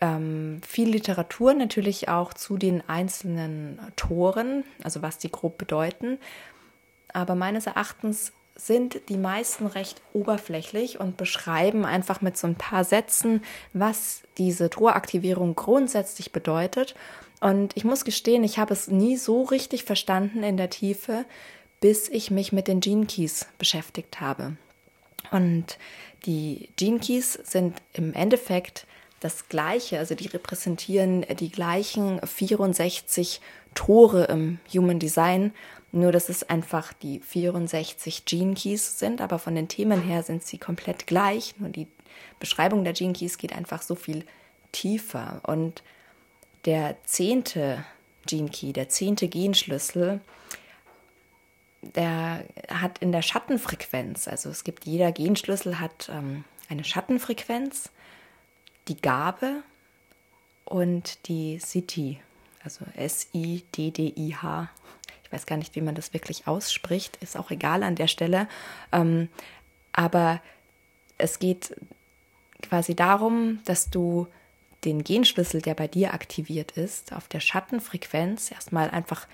ähm, 0.00 0.60
viel 0.66 0.88
Literatur 0.88 1.54
natürlich 1.54 2.08
auch 2.08 2.34
zu 2.34 2.56
den 2.56 2.82
einzelnen 2.88 3.80
Toren, 3.96 4.64
also 4.82 5.02
was 5.02 5.18
die 5.18 5.30
grob 5.30 5.58
bedeuten. 5.58 6.18
Aber 7.12 7.34
meines 7.34 7.66
Erachtens 7.66 8.32
sind 8.56 9.08
die 9.08 9.16
meisten 9.16 9.66
recht 9.66 10.00
oberflächlich 10.12 11.00
und 11.00 11.16
beschreiben 11.16 11.84
einfach 11.84 12.20
mit 12.20 12.36
so 12.36 12.46
ein 12.46 12.54
paar 12.54 12.84
Sätzen, 12.84 13.42
was 13.72 14.22
diese 14.38 14.70
Toraktivierung 14.70 15.54
grundsätzlich 15.54 16.32
bedeutet. 16.32 16.94
Und 17.40 17.76
ich 17.76 17.84
muss 17.84 18.04
gestehen, 18.04 18.44
ich 18.44 18.58
habe 18.58 18.72
es 18.72 18.88
nie 18.88 19.16
so 19.16 19.42
richtig 19.42 19.84
verstanden 19.84 20.42
in 20.42 20.56
der 20.56 20.70
Tiefe, 20.70 21.24
bis 21.80 22.08
ich 22.08 22.30
mich 22.30 22.52
mit 22.52 22.68
den 22.68 22.80
Gene 22.80 23.06
Keys 23.06 23.46
beschäftigt 23.58 24.20
habe. 24.20 24.56
Und 25.30 25.78
die 26.26 26.70
Gene 26.76 27.00
Keys 27.00 27.34
sind 27.34 27.76
im 27.92 28.14
Endeffekt 28.14 28.86
das 29.24 29.48
Gleiche, 29.48 29.98
also 29.98 30.14
die 30.14 30.26
repräsentieren 30.26 31.24
die 31.40 31.50
gleichen 31.50 32.20
64 32.22 33.40
Tore 33.74 34.24
im 34.24 34.58
Human 34.70 34.98
Design, 34.98 35.54
nur 35.92 36.12
dass 36.12 36.28
es 36.28 36.48
einfach 36.50 36.92
die 36.92 37.20
64 37.20 38.26
Gene 38.26 38.52
Keys 38.52 38.98
sind, 38.98 39.22
aber 39.22 39.38
von 39.38 39.54
den 39.54 39.68
Themen 39.68 40.02
her 40.02 40.22
sind 40.22 40.44
sie 40.44 40.58
komplett 40.58 41.06
gleich. 41.06 41.54
Nur 41.58 41.70
die 41.70 41.86
Beschreibung 42.38 42.84
der 42.84 42.92
Gene 42.92 43.14
Keys 43.14 43.38
geht 43.38 43.54
einfach 43.54 43.80
so 43.80 43.94
viel 43.94 44.26
tiefer. 44.72 45.40
Und 45.44 45.82
der 46.66 46.96
zehnte 47.04 47.82
Gene 48.26 48.50
Key, 48.50 48.74
der 48.74 48.90
zehnte 48.90 49.28
Genschlüssel, 49.28 50.20
der 51.80 52.44
hat 52.68 52.98
in 52.98 53.10
der 53.10 53.22
Schattenfrequenz, 53.22 54.28
also 54.28 54.50
es 54.50 54.64
gibt 54.64 54.84
jeder 54.84 55.12
Genschlüssel 55.12 55.80
hat 55.80 56.10
ähm, 56.12 56.44
eine 56.68 56.84
Schattenfrequenz 56.84 57.90
die 58.88 58.96
Gabe 58.96 59.62
und 60.64 61.28
die 61.28 61.58
City, 61.58 62.20
also 62.62 62.84
S-I-D-D-I-H. 62.96 64.68
Ich 65.22 65.32
weiß 65.32 65.46
gar 65.46 65.56
nicht, 65.56 65.74
wie 65.74 65.80
man 65.80 65.94
das 65.94 66.12
wirklich 66.12 66.46
ausspricht, 66.46 67.16
ist 67.16 67.36
auch 67.36 67.50
egal 67.50 67.82
an 67.82 67.96
der 67.96 68.08
Stelle. 68.08 68.48
Ähm, 68.92 69.28
aber 69.92 70.40
es 71.18 71.38
geht 71.38 71.74
quasi 72.62 72.94
darum, 72.94 73.60
dass 73.64 73.90
du 73.90 74.26
den 74.84 75.02
Genschlüssel, 75.02 75.62
der 75.62 75.74
bei 75.74 75.88
dir 75.88 76.14
aktiviert 76.14 76.72
ist, 76.72 77.12
auf 77.12 77.28
der 77.28 77.40
Schattenfrequenz 77.40 78.50
erstmal 78.50 78.90
einfach 78.90 79.26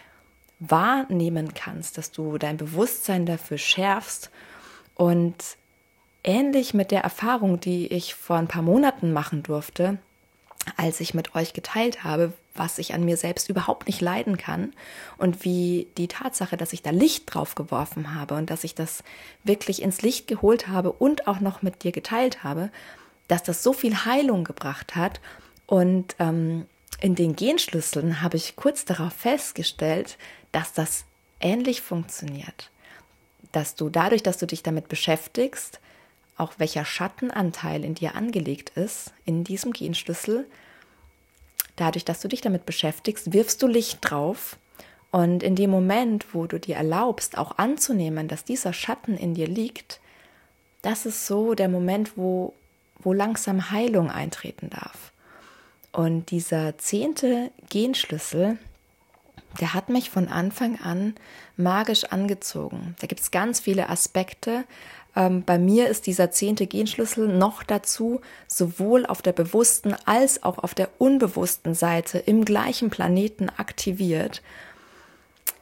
wahrnehmen 0.61 1.55
kannst, 1.55 1.99
dass 1.99 2.13
du 2.13 2.39
dein 2.39 2.57
Bewusstsein 2.57 3.27
dafür 3.27 3.59
schärfst 3.59 4.31
und 4.95 5.57
ähnlich 6.25 6.75
mit 6.75 6.91
der 6.91 7.03
Erfahrung, 7.03 7.61
die 7.61 7.87
ich 7.89 8.15
vor 8.15 8.37
ein 8.37 8.49
paar 8.49 8.63
Monaten 8.63 9.13
machen 9.13 9.43
durfte, 9.43 9.99
als 10.77 11.01
ich 11.01 11.15
mit 11.15 11.35
euch 11.35 11.53
geteilt 11.53 12.05
habe, 12.05 12.33
was 12.55 12.79
ich 12.79 12.93
an 12.95 13.05
mir 13.05 13.17
selbst 13.17 13.49
überhaupt 13.49 13.87
nicht 13.87 14.01
leiden 14.01 14.37
kann 14.37 14.73
und 15.17 15.45
wie 15.45 15.87
die 15.97 16.09
Tatsache, 16.09 16.57
dass 16.57 16.73
ich 16.73 16.83
da 16.83 16.91
Licht 16.91 17.33
drauf 17.33 17.55
geworfen 17.55 18.15
habe 18.15 18.35
und 18.35 18.51
dass 18.51 18.65
ich 18.65 18.75
das 18.75 19.03
wirklich 19.45 19.83
ins 19.83 20.03
Licht 20.03 20.27
geholt 20.27 20.69
habe 20.69 20.93
und 20.93 21.27
auch 21.27 21.41
noch 21.41 21.63
mit 21.63 21.85
dir 21.85 21.93
geteilt 21.93 22.45
habe, 22.45 22.71
dass 23.29 23.43
das 23.43 23.63
so 23.63 23.73
viel 23.73 24.05
Heilung 24.05 24.45
gebracht 24.45 24.97
hat. 24.97 25.21
Und 25.67 26.17
ähm, 26.19 26.67
in 27.01 27.15
den 27.15 27.37
Genschlüsseln 27.37 28.21
habe 28.21 28.37
ich 28.37 28.57
kurz 28.57 28.85
darauf 28.85 29.13
festgestellt, 29.13 30.19
dass 30.53 30.73
das 30.73 31.05
ähnlich 31.41 31.81
funktioniert. 31.81 32.71
Dass 33.53 33.75
du 33.75 33.89
dadurch, 33.89 34.23
dass 34.23 34.39
du 34.39 34.47
dich 34.47 34.63
damit 34.63 34.89
beschäftigst, 34.89 35.81
auch 36.40 36.55
welcher 36.59 36.85
Schattenanteil 36.85 37.85
in 37.85 37.94
dir 37.94 38.14
angelegt 38.14 38.70
ist, 38.70 39.12
in 39.24 39.44
diesem 39.44 39.72
Genschlüssel. 39.72 40.46
Dadurch, 41.76 42.05
dass 42.05 42.20
du 42.20 42.29
dich 42.29 42.40
damit 42.40 42.66
beschäftigst, 42.66 43.33
wirfst 43.33 43.62
du 43.62 43.66
Licht 43.66 43.98
drauf. 44.03 44.57
Und 45.11 45.42
in 45.42 45.57
dem 45.57 45.70
Moment, 45.70 46.35
wo 46.35 46.46
du 46.46 46.59
dir 46.59 46.76
erlaubst, 46.76 47.37
auch 47.37 47.59
anzunehmen, 47.59 48.29
dass 48.29 48.44
dieser 48.44 48.72
Schatten 48.72 49.16
in 49.16 49.35
dir 49.35 49.46
liegt, 49.46 50.00
das 50.83 51.07
ist 51.07 51.26
so 51.26 51.55
der 51.55 51.68
Moment, 51.68 52.16
wo, 52.16 52.55
wo 53.00 53.12
langsam 53.12 53.70
Heilung 53.70 54.11
eintreten 54.11 54.70
darf. 54.70 55.12
Und 55.92 56.31
dieser 56.31 56.79
zehnte 56.79 57.50
Genschlüssel, 57.68 58.59
der 59.61 59.74
hat 59.74 59.88
mich 59.88 60.11
von 60.11 60.29
Anfang 60.29 60.81
an 60.81 61.14
magisch 61.57 62.05
angezogen. 62.05 62.94
Da 63.00 63.07
gibt 63.09 63.20
es 63.20 63.31
ganz 63.31 63.59
viele 63.59 63.88
Aspekte, 63.88 64.64
ähm, 65.16 65.42
bei 65.44 65.59
mir 65.59 65.88
ist 65.88 66.07
dieser 66.07 66.31
zehnte 66.31 66.66
Genschlüssel 66.66 67.29
noch 67.29 67.62
dazu 67.62 68.20
sowohl 68.46 69.07
auf 69.07 69.23
der 69.23 69.33
bewussten 69.33 69.94
als 70.05 70.42
auch 70.42 70.59
auf 70.59 70.75
der 70.75 70.88
unbewussten 70.99 71.75
Seite 71.75 72.18
im 72.18 72.44
gleichen 72.44 72.90
Planeten 72.90 73.49
aktiviert, 73.49 74.42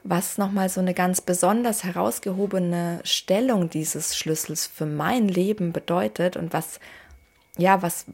was 0.05 0.39
nochmal 0.39 0.69
so 0.69 0.81
eine 0.81 0.95
ganz 0.95 1.21
besonders 1.21 1.85
herausgehobene 1.85 3.01
Stellung 3.05 3.71
dieses 3.71 4.17
Schlüssels 4.17 4.67
für 4.67 4.87
mein 4.87 5.29
Leben 5.29 5.73
bedeutet 5.73 6.37
und 6.37 6.53
was, 6.53 6.81
ja, 7.57 7.83
was, 7.83 8.05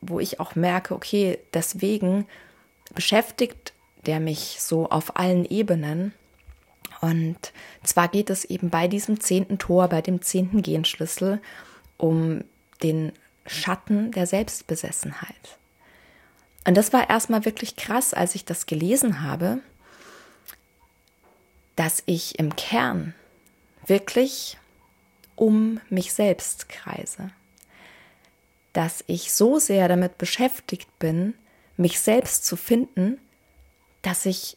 wo 0.00 0.20
ich 0.20 0.40
auch 0.40 0.54
merke, 0.54 0.94
okay, 0.94 1.38
deswegen 1.54 2.26
beschäftigt 2.94 3.72
der 4.06 4.20
mich 4.20 4.56
so 4.60 4.90
auf 4.90 5.16
allen 5.16 5.44
Ebenen 5.44 6.12
und 7.02 7.36
zwar 7.82 8.06
geht 8.06 8.30
es 8.30 8.44
eben 8.44 8.70
bei 8.70 8.86
diesem 8.86 9.18
zehnten 9.18 9.58
Tor, 9.58 9.88
bei 9.88 10.00
dem 10.00 10.22
zehnten 10.22 10.62
Genschlüssel, 10.62 11.42
um 11.98 12.44
den 12.80 13.12
Schatten 13.44 14.12
der 14.12 14.28
Selbstbesessenheit. 14.28 15.58
Und 16.64 16.76
das 16.76 16.92
war 16.92 17.10
erstmal 17.10 17.44
wirklich 17.44 17.74
krass, 17.74 18.14
als 18.14 18.36
ich 18.36 18.44
das 18.44 18.66
gelesen 18.66 19.20
habe, 19.20 19.58
dass 21.74 22.04
ich 22.06 22.38
im 22.38 22.54
Kern 22.54 23.14
wirklich 23.84 24.56
um 25.34 25.80
mich 25.90 26.12
selbst 26.12 26.68
kreise. 26.68 27.30
Dass 28.74 29.02
ich 29.08 29.32
so 29.32 29.58
sehr 29.58 29.88
damit 29.88 30.18
beschäftigt 30.18 31.00
bin, 31.00 31.34
mich 31.76 31.98
selbst 31.98 32.44
zu 32.44 32.54
finden, 32.54 33.18
dass 34.02 34.24
ich 34.24 34.56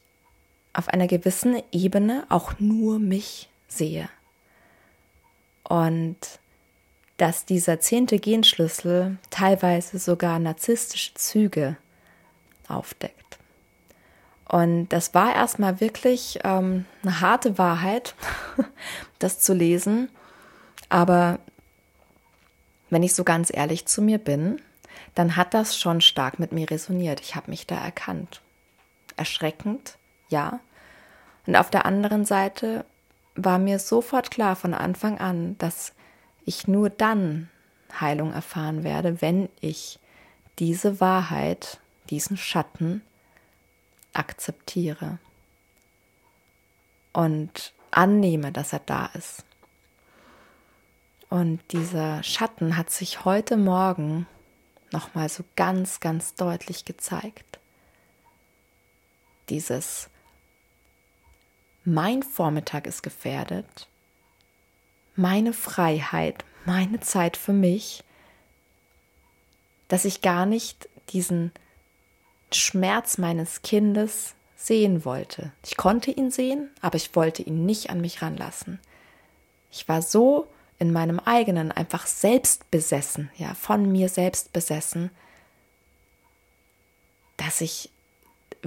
auf 0.76 0.90
einer 0.90 1.08
gewissen 1.08 1.62
Ebene 1.72 2.26
auch 2.30 2.60
nur 2.60 3.00
mich 3.00 3.50
sehe. 3.68 4.10
Und 5.64 6.18
dass 7.18 7.46
dieser 7.46 7.80
zehnte 7.80 8.20
Genschlüssel 8.20 9.18
teilweise 9.30 10.00
sogar 10.00 10.38
narzisstische 10.40 11.14
Züge 11.14 11.78
aufdeckt. 12.68 13.38
Und 14.48 14.90
das 14.90 15.14
war 15.14 15.34
erstmal 15.34 15.80
wirklich 15.80 16.40
ähm, 16.44 16.86
eine 17.04 17.22
harte 17.22 17.58
Wahrheit, 17.58 18.16
das 19.20 19.40
zu 19.40 19.54
lesen. 19.54 20.10
Aber 20.90 21.40
wenn 22.90 23.02
ich 23.02 23.16
so 23.16 23.24
ganz 23.24 23.52
ehrlich 23.52 23.86
zu 23.88 24.02
mir 24.02 24.20
bin, 24.20 24.62
dann 25.16 25.36
hat 25.36 25.54
das 25.54 25.78
schon 25.78 26.02
stark 26.02 26.40
mit 26.40 26.52
mir 26.52 26.70
resoniert. 26.70 27.22
Ich 27.22 27.36
habe 27.36 27.50
mich 27.50 27.66
da 27.66 27.76
erkannt. 27.76 28.42
Erschreckend, 29.16 29.98
ja. 30.30 30.60
Und 31.46 31.56
auf 31.56 31.70
der 31.70 31.86
anderen 31.86 32.26
Seite 32.26 32.86
war 33.36 33.60
mir 33.60 33.80
sofort 33.80 34.32
klar 34.32 34.56
von 34.56 34.74
Anfang 34.74 35.20
an, 35.20 35.58
dass 35.58 35.94
ich 36.46 36.68
nur 36.68 36.90
dann 36.90 37.50
Heilung 38.00 38.34
erfahren 38.34 38.84
werde, 38.84 39.22
wenn 39.22 39.50
ich 39.62 40.00
diese 40.60 41.00
Wahrheit, 41.00 41.80
diesen 42.10 42.38
Schatten 42.38 43.02
akzeptiere 44.14 45.18
und 47.14 47.74
annehme, 47.92 48.52
dass 48.52 48.74
er 48.74 48.82
da 48.86 49.08
ist. 49.08 49.44
Und 51.30 51.60
dieser 51.72 52.24
Schatten 52.24 52.78
hat 52.78 52.90
sich 52.90 53.26
heute 53.26 53.58
Morgen 53.58 54.28
nochmal 54.92 55.28
so 55.28 55.44
ganz, 55.56 56.00
ganz 56.00 56.36
deutlich 56.36 56.86
gezeigt. 56.86 57.60
Dieses 59.50 60.10
mein 61.86 62.24
Vormittag 62.24 62.88
ist 62.88 63.04
gefährdet, 63.04 63.88
meine 65.15 65.54
Freiheit, 65.54 66.43
meine 66.65 67.00
Zeit 67.00 67.38
für 67.38 67.54
mich, 67.54 68.04
dass 69.88 70.06
ich 70.06 70.21
gar 70.21 70.45
nicht 70.45 70.89
diesen 71.10 71.52
Schmerz 72.52 73.17
meines 73.17 73.62
Kindes 73.62 74.34
sehen 74.56 75.06
wollte. 75.06 75.52
Ich 75.63 75.78
konnte 75.78 76.12
ihn 76.12 76.32
sehen, 76.32 76.71
aber 76.82 76.95
ich 76.95 77.15
wollte 77.15 77.43
ihn 77.43 77.65
nicht 77.65 77.89
an 77.89 78.02
mich 78.02 78.21
ranlassen. 78.21 78.80
Ich 79.71 79.88
war 79.88 80.02
so 80.02 80.48
in 80.80 80.91
meinem 80.91 81.19
eigenen 81.19 81.71
einfach 81.71 82.08
selbst 82.08 82.69
besessen, 82.71 83.30
ja, 83.38 83.54
von 83.54 83.91
mir 83.91 84.10
selbst 84.10 84.54
besessen, 84.54 85.12
dass 87.38 87.62
ich 87.62 87.89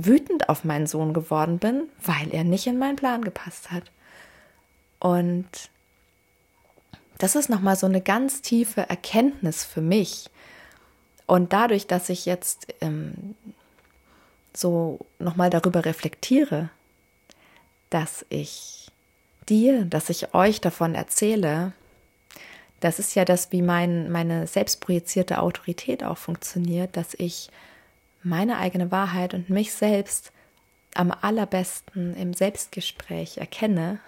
wütend 0.05 0.49
auf 0.49 0.65
meinen 0.65 0.87
Sohn 0.87 1.13
geworden 1.13 1.59
bin, 1.59 1.89
weil 2.03 2.33
er 2.33 2.45
nicht 2.45 2.67
in 2.67 2.79
meinen 2.79 2.97
Plan 2.97 3.23
gepasst 3.23 3.71
hat. 3.71 3.85
Und 5.01 5.49
das 7.19 7.35
ist 7.35 7.49
nochmal 7.49 7.77
so 7.77 7.87
eine 7.87 8.01
ganz 8.01 8.41
tiefe 8.43 8.89
Erkenntnis 8.89 9.65
für 9.65 9.81
mich. 9.81 10.31
Und 11.27 11.53
dadurch, 11.53 11.87
dass 11.87 12.09
ich 12.09 12.27
jetzt 12.27 12.69
ähm, 12.81 13.35
so 14.55 15.01
nochmal 15.19 15.51
darüber 15.51 15.85
reflektiere, 15.85 16.71
dass 17.91 18.25
ich 18.29 18.91
dir, 19.49 19.85
dass 19.85 20.11
ich 20.11 20.35
euch 20.35 20.61
davon 20.61 20.95
erzähle, 20.95 21.73
das 22.81 22.99
ist 22.99 23.15
ja 23.17 23.25
das, 23.25 23.51
wie 23.51 23.63
mein, 23.63 24.11
meine 24.11 24.47
selbstprojizierte 24.47 25.41
Autorität 25.41 26.05
auch 26.05 26.19
funktioniert, 26.19 26.97
dass 26.97 27.15
ich 27.15 27.51
meine 28.29 28.59
eigene 28.59 28.91
Wahrheit 28.91 29.35
und 29.35 29.51
mich 29.51 29.73
selbst 29.73 30.33
am 30.95 31.11
allerbesten 31.11 32.15
im 32.15 32.35
Selbstgespräch 32.35 33.39
erkenne. 33.39 34.01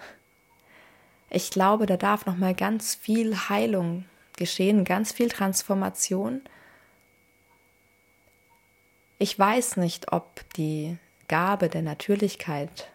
Ich 1.29 1.51
glaube, 1.51 1.85
da 1.85 1.97
darf 1.97 2.25
noch 2.25 2.37
mal 2.37 2.53
ganz 2.53 2.95
viel 2.95 3.35
Heilung 3.49 4.05
geschehen, 4.37 4.83
ganz 4.83 5.11
viel 5.11 5.29
Transformation. 5.29 6.41
Ich 9.19 9.37
weiß 9.37 9.77
nicht, 9.77 10.11
ob 10.11 10.43
die 10.55 10.97
Gabe 11.27 11.69
der 11.69 11.83
Natürlichkeit, 11.83 12.89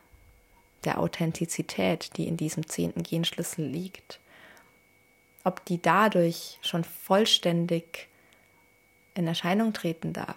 der 0.84 0.98
Authentizität, 0.98 2.16
die 2.16 2.28
in 2.28 2.36
diesem 2.36 2.66
zehnten 2.68 3.02
Genschlüssel 3.02 3.64
liegt, 3.64 4.20
ob 5.44 5.64
die 5.64 5.80
dadurch 5.80 6.58
schon 6.60 6.84
vollständig 6.84 8.08
in 9.14 9.26
Erscheinung 9.26 9.72
treten 9.72 10.12
darf. 10.12 10.36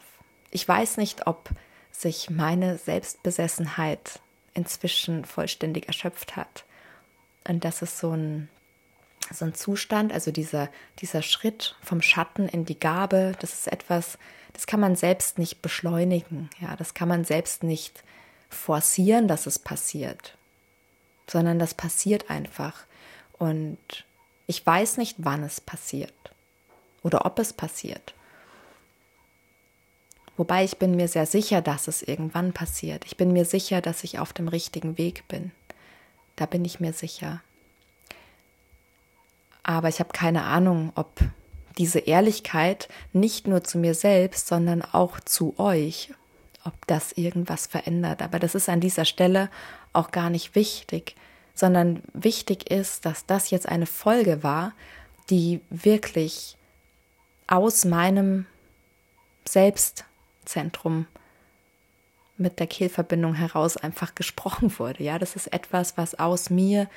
Ich 0.52 0.68
weiß 0.68 0.98
nicht, 0.98 1.28
ob 1.28 1.50
sich 1.92 2.30
meine 2.30 2.78
Selbstbesessenheit 2.78 4.20
inzwischen 4.54 5.26
vollständig 5.26 5.88
erschöpft 5.88 6.36
hat. 6.36 6.66
Und 7.48 7.66
das 7.66 7.82
ist 7.82 7.98
so 8.00 8.12
ein, 8.12 8.50
so 9.32 9.46
ein 9.46 9.54
Zustand, 9.54 10.12
also 10.14 10.32
dieser, 10.32 10.70
dieser 11.00 11.22
Schritt 11.22 11.76
vom 11.82 12.02
Schatten 12.02 12.48
in 12.48 12.66
die 12.66 12.80
Gabe, 12.80 13.34
das 13.40 13.54
ist 13.54 13.68
etwas, 13.72 14.18
das 14.54 14.68
kann 14.68 14.80
man 14.80 14.96
selbst 14.96 15.38
nicht 15.38 15.62
beschleunigen. 15.62 16.50
Ja, 16.60 16.76
das 16.76 16.94
kann 16.94 17.08
man 17.08 17.24
selbst 17.24 17.64
nicht 17.64 18.04
forcieren, 18.50 19.28
dass 19.28 19.46
es 19.46 19.60
passiert, 19.60 20.38
sondern 21.28 21.60
das 21.60 21.74
passiert 21.74 22.30
einfach. 22.30 22.86
Und 23.38 23.78
ich 24.48 24.66
weiß 24.66 24.98
nicht, 24.98 25.16
wann 25.20 25.44
es 25.44 25.62
passiert 25.62 26.14
oder 27.04 27.26
ob 27.26 27.40
es 27.40 27.54
passiert. 27.54 28.14
Wobei 30.40 30.64
ich 30.64 30.78
bin 30.78 30.96
mir 30.96 31.08
sehr 31.08 31.26
sicher, 31.26 31.62
dass 31.62 31.88
es 31.88 32.02
irgendwann 32.02 32.54
passiert. 32.54 33.06
Ich 33.06 33.18
bin 33.18 33.34
mir 33.34 33.46
sicher, 33.46 33.82
dass 33.82 34.04
ich 34.04 34.20
auf 34.20 34.34
dem 34.34 34.48
richtigen 34.48 34.98
Weg 34.98 35.28
bin. 35.28 35.52
Da 36.36 36.46
bin 36.46 36.64
ich 36.64 36.80
mir 36.80 36.94
sicher. 36.94 37.42
Aber 39.64 39.90
ich 39.90 40.00
habe 40.00 40.14
keine 40.14 40.44
Ahnung, 40.44 40.94
ob 40.96 41.12
diese 41.78 42.00
Ehrlichkeit 42.00 42.88
nicht 43.14 43.48
nur 43.48 43.64
zu 43.64 43.78
mir 43.78 43.94
selbst, 43.94 44.48
sondern 44.48 44.82
auch 44.82 45.20
zu 45.20 45.54
euch, 45.60 46.12
ob 46.64 46.88
das 46.88 47.12
irgendwas 47.12 47.68
verändert. 47.68 48.22
Aber 48.22 48.40
das 48.40 48.56
ist 48.56 48.70
an 48.70 48.80
dieser 48.80 49.06
Stelle 49.06 49.50
auch 49.94 50.12
gar 50.12 50.30
nicht 50.30 50.56
wichtig 50.56 51.16
sondern 51.60 52.02
wichtig 52.14 52.72
ist, 52.72 53.06
dass 53.06 53.26
das 53.26 53.50
jetzt 53.50 53.68
eine 53.68 53.86
Folge 53.86 54.44
war, 54.44 54.74
die 55.30 55.60
wirklich 55.70 56.56
aus 57.48 57.84
meinem 57.84 58.46
Selbstzentrum 60.50 61.06
mit 62.38 62.60
der 62.60 62.68
Kehlverbindung 62.68 63.34
heraus 63.34 63.78
einfach 63.78 64.16
gesprochen 64.16 64.78
wurde. 64.80 65.04
Ja, 65.04 65.20
das 65.20 65.36
ist 65.36 65.48
etwas, 65.48 65.98
was 65.98 66.18
aus 66.18 66.50
mir 66.50 66.88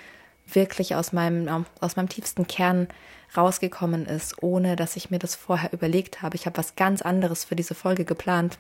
wirklich 0.46 0.94
aus 0.94 1.12
meinem, 1.12 1.66
aus 1.80 1.96
meinem 1.96 2.08
tiefsten 2.08 2.46
Kern 2.46 2.88
rausgekommen 3.36 4.06
ist, 4.06 4.42
ohne 4.42 4.76
dass 4.76 4.96
ich 4.96 5.10
mir 5.10 5.18
das 5.18 5.34
vorher 5.34 5.72
überlegt 5.72 6.22
habe. 6.22 6.36
Ich 6.36 6.46
habe 6.46 6.58
was 6.58 6.76
ganz 6.76 7.02
anderes 7.02 7.44
für 7.44 7.56
diese 7.56 7.74
Folge 7.74 8.04
geplant 8.04 8.58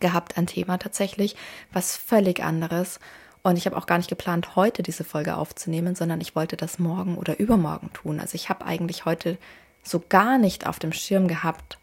gehabt, 0.00 0.36
ein 0.36 0.46
Thema 0.46 0.78
tatsächlich, 0.78 1.36
was 1.72 1.96
völlig 1.96 2.42
anderes. 2.42 3.00
Und 3.42 3.56
ich 3.56 3.66
habe 3.66 3.76
auch 3.76 3.86
gar 3.86 3.98
nicht 3.98 4.08
geplant, 4.08 4.56
heute 4.56 4.82
diese 4.82 5.04
Folge 5.04 5.36
aufzunehmen, 5.36 5.94
sondern 5.94 6.20
ich 6.20 6.34
wollte 6.34 6.56
das 6.56 6.78
morgen 6.78 7.16
oder 7.16 7.38
übermorgen 7.38 7.92
tun. 7.92 8.20
Also 8.20 8.34
ich 8.34 8.48
habe 8.48 8.64
eigentlich 8.64 9.04
heute 9.04 9.38
so 9.82 10.02
gar 10.08 10.38
nicht 10.38 10.66
auf 10.66 10.78
dem 10.78 10.92
Schirm 10.92 11.28
gehabt, 11.28 11.78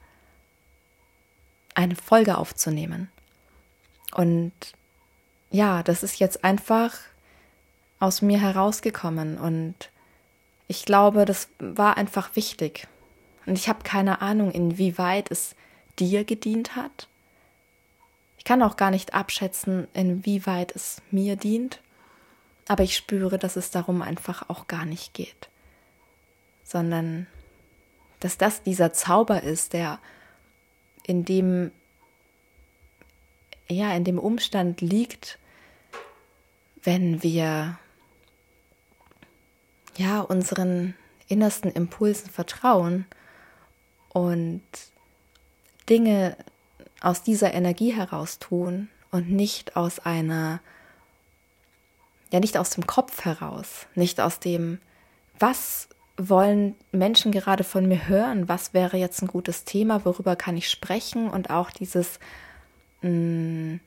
eine 1.76 1.96
Folge 1.96 2.38
aufzunehmen. 2.38 3.10
Und 4.14 4.54
ja, 5.52 5.84
das 5.84 6.04
ist 6.04 6.20
jetzt 6.20 6.44
einfach 6.44 6.98
aus 8.00 8.22
mir 8.22 8.40
herausgekommen 8.40 9.38
und 9.38 9.76
ich 10.68 10.86
glaube, 10.86 11.26
das 11.26 11.50
war 11.60 11.98
einfach 11.98 12.36
wichtig. 12.36 12.88
Und 13.46 13.58
ich 13.58 13.68
habe 13.68 13.84
keine 13.84 14.22
Ahnung, 14.22 14.52
inwieweit 14.52 15.30
es 15.30 15.56
dir 16.00 16.24
gedient 16.24 16.76
hat 16.76 17.08
ich 18.42 18.46
kann 18.46 18.64
auch 18.64 18.76
gar 18.76 18.90
nicht 18.90 19.14
abschätzen, 19.14 19.88
inwieweit 19.94 20.76
es 20.76 21.00
mir 21.12 21.36
dient, 21.36 21.80
aber 22.68 22.84
ich 22.84 22.98
spüre, 22.98 23.38
dass 23.38 23.56
es 23.56 23.70
darum 23.70 24.02
einfach 24.02 24.50
auch 24.50 24.66
gar 24.66 24.84
nicht 24.84 25.14
geht, 25.14 25.48
sondern 26.64 27.28
dass 28.20 28.40
das 28.40 28.64
dieser 28.64 28.94
Zauber 28.94 29.44
ist, 29.44 29.74
der 29.74 30.00
in 31.06 31.26
dem 31.26 31.72
ja, 33.72 33.94
in 33.96 34.04
dem 34.04 34.20
Umstand 34.20 34.82
liegt, 34.82 35.40
wenn 36.84 37.24
wir 37.24 37.80
ja 39.98 40.22
unseren 40.22 40.96
innersten 41.28 41.72
Impulsen 41.72 42.30
vertrauen 42.30 43.06
und 44.10 44.62
Dinge 45.90 46.36
aus 47.00 47.24
dieser 47.24 47.54
Energie 47.54 47.94
heraus 47.94 48.40
tun 48.40 48.90
und 49.12 49.30
nicht 49.30 49.76
aus 49.76 50.00
einer, 50.00 50.60
ja, 52.32 52.40
nicht 52.40 52.58
aus 52.58 52.72
dem 52.72 52.86
Kopf 52.86 53.26
heraus, 53.26 53.88
nicht 53.96 54.20
aus 54.20 54.40
dem, 54.40 54.80
was 55.40 55.88
wollen 56.30 56.76
Menschen 56.92 57.32
gerade 57.32 57.64
von 57.64 57.88
mir 57.88 58.08
hören, 58.08 58.48
was 58.48 58.74
wäre 58.74 58.98
jetzt 58.98 59.22
ein 59.22 59.28
gutes 59.28 59.66
Thema, 59.66 60.06
worüber 60.06 60.36
kann 60.36 60.58
ich 60.58 60.70
sprechen 60.70 61.30
und 61.30 61.50
auch 61.50 61.72
dieses, 61.72 62.20
mh, 63.02 63.10
hm, 63.10 63.80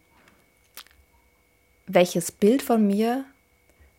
welches 1.86 2.32
Bild 2.32 2.62
von 2.62 2.86
mir 2.86 3.24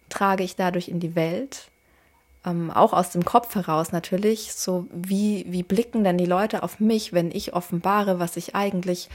trage 0.10 0.44
ich 0.44 0.56
dadurch 0.56 0.88
in 0.88 1.00
die 1.00 1.16
Welt? 1.16 1.70
Ähm, 2.46 2.72
auch 2.72 2.94
aus 2.94 3.12
dem 3.12 3.26
Kopf 3.26 3.56
heraus 3.56 3.92
natürlich, 3.92 4.54
so 4.54 4.88
wie, 4.92 5.46
wie 5.48 5.64
blicken 5.64 6.04
denn 6.04 6.18
die 6.18 6.26
Leute 6.26 6.64
auf 6.64 6.80
mich, 6.80 7.14
wenn 7.14 7.32
ich 7.32 7.54
offenbare, 7.54 8.20
was 8.20 8.38
ich 8.38 8.56
eigentlich 8.56 9.10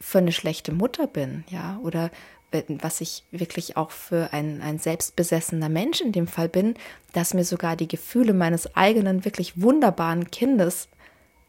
für 0.00 0.18
eine 0.18 0.32
schlechte 0.32 0.72
Mutter 0.72 1.06
bin, 1.06 1.44
ja, 1.48 1.78
oder 1.82 2.10
was 2.52 3.00
ich 3.00 3.24
wirklich 3.30 3.76
auch 3.76 3.90
für 3.90 4.32
ein, 4.32 4.62
ein 4.62 4.78
selbstbesessener 4.78 5.68
Mensch 5.68 6.00
in 6.00 6.12
dem 6.12 6.26
Fall 6.26 6.48
bin, 6.48 6.74
dass 7.12 7.34
mir 7.34 7.44
sogar 7.44 7.76
die 7.76 7.88
Gefühle 7.88 8.32
meines 8.32 8.76
eigenen 8.76 9.24
wirklich 9.24 9.60
wunderbaren 9.60 10.30
Kindes 10.30 10.88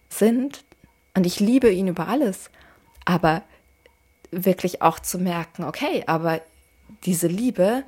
sind, 0.09 0.63
und 1.17 1.25
ich 1.25 1.39
liebe 1.39 1.71
ihn 1.71 1.87
über 1.87 2.07
alles. 2.07 2.51
Aber 3.03 3.41
wirklich 4.29 4.83
auch 4.83 4.99
zu 4.99 5.17
merken, 5.17 5.63
okay, 5.63 6.03
aber 6.05 6.41
diese 7.05 7.25
Liebe, 7.25 7.83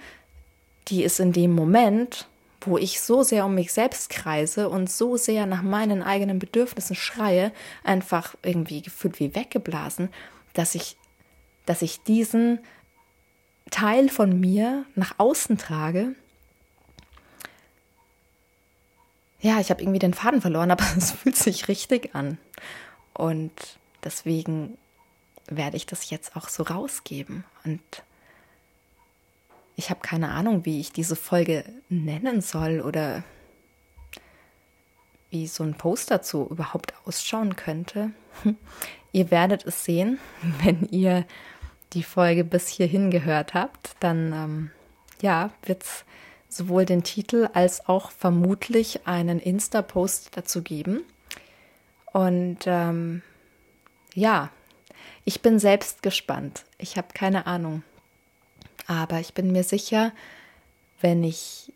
die 0.87 1.03
ist 1.03 1.19
in 1.19 1.31
dem 1.31 1.53
Moment, 1.53 2.27
wo 2.61 2.79
ich 2.79 2.99
so 3.01 3.21
sehr 3.21 3.45
um 3.45 3.53
mich 3.53 3.71
selbst 3.71 4.09
kreise 4.09 4.67
und 4.67 4.89
so 4.89 5.15
sehr 5.15 5.45
nach 5.45 5.61
meinen 5.61 6.01
eigenen 6.01 6.39
Bedürfnissen 6.39 6.95
schreie, 6.95 7.51
einfach 7.83 8.35
irgendwie 8.41 8.81
gefühlt 8.81 9.19
wie 9.19 9.35
weggeblasen, 9.35 10.09
dass 10.53 10.73
ich, 10.73 10.97
dass 11.67 11.83
ich 11.83 12.01
diesen 12.01 12.59
Teil 13.69 14.09
von 14.09 14.39
mir 14.39 14.85
nach 14.95 15.15
außen 15.17 15.57
trage. 15.57 16.15
Ja, 19.41 19.59
ich 19.59 19.69
habe 19.69 19.81
irgendwie 19.81 19.99
den 19.99 20.13
Faden 20.13 20.41
verloren, 20.41 20.71
aber 20.71 20.85
es 20.97 21.11
fühlt 21.11 21.35
sich 21.35 21.67
richtig 21.67 22.15
an. 22.15 22.37
Und 23.13 23.51
deswegen 24.03 24.77
werde 25.47 25.77
ich 25.77 25.85
das 25.85 26.09
jetzt 26.09 26.35
auch 26.35 26.49
so 26.49 26.63
rausgeben. 26.63 27.43
Und 27.65 27.81
ich 29.75 29.89
habe 29.89 30.01
keine 30.01 30.29
Ahnung, 30.29 30.65
wie 30.65 30.79
ich 30.79 30.91
diese 30.91 31.15
Folge 31.15 31.63
nennen 31.89 32.41
soll 32.41 32.81
oder 32.81 33.23
wie 35.29 35.47
so 35.47 35.63
ein 35.63 35.75
Post 35.75 36.11
dazu 36.11 36.47
überhaupt 36.49 36.93
ausschauen 37.05 37.55
könnte. 37.55 38.11
Ihr 39.11 39.31
werdet 39.31 39.65
es 39.65 39.85
sehen, 39.85 40.19
wenn 40.63 40.87
ihr 40.89 41.25
die 41.93 42.03
Folge 42.03 42.43
bis 42.43 42.67
hierhin 42.67 43.11
gehört 43.11 43.53
habt, 43.53 43.95
dann 43.99 44.33
ähm, 44.33 44.71
ja, 45.21 45.51
wird 45.63 45.83
es 45.83 46.05
sowohl 46.47 46.85
den 46.85 47.03
Titel 47.03 47.49
als 47.53 47.87
auch 47.87 48.11
vermutlich 48.11 49.07
einen 49.07 49.39
Insta-Post 49.39 50.31
dazu 50.35 50.61
geben. 50.61 51.01
Und 52.11 52.59
ähm, 52.65 53.21
ja, 54.13 54.49
ich 55.25 55.41
bin 55.41 55.59
selbst 55.59 56.01
gespannt. 56.01 56.65
Ich 56.77 56.97
habe 56.97 57.09
keine 57.13 57.45
Ahnung. 57.45 57.83
Aber 58.87 59.19
ich 59.19 59.35
bin 59.35 59.51
mir 59.51 59.63
sicher, 59.63 60.11
wenn 61.01 61.23
ich 61.23 61.71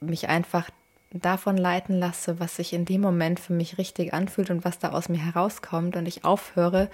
mich 0.00 0.28
einfach 0.28 0.70
davon 1.10 1.56
leiten 1.56 1.98
lasse, 1.98 2.40
was 2.40 2.56
sich 2.56 2.72
in 2.72 2.84
dem 2.84 3.00
Moment 3.00 3.40
für 3.40 3.52
mich 3.52 3.78
richtig 3.78 4.14
anfühlt 4.14 4.50
und 4.50 4.64
was 4.64 4.78
da 4.78 4.92
aus 4.92 5.08
mir 5.08 5.18
herauskommt 5.18 5.96
und 5.96 6.06
ich 6.06 6.24
aufhöre, 6.24 6.88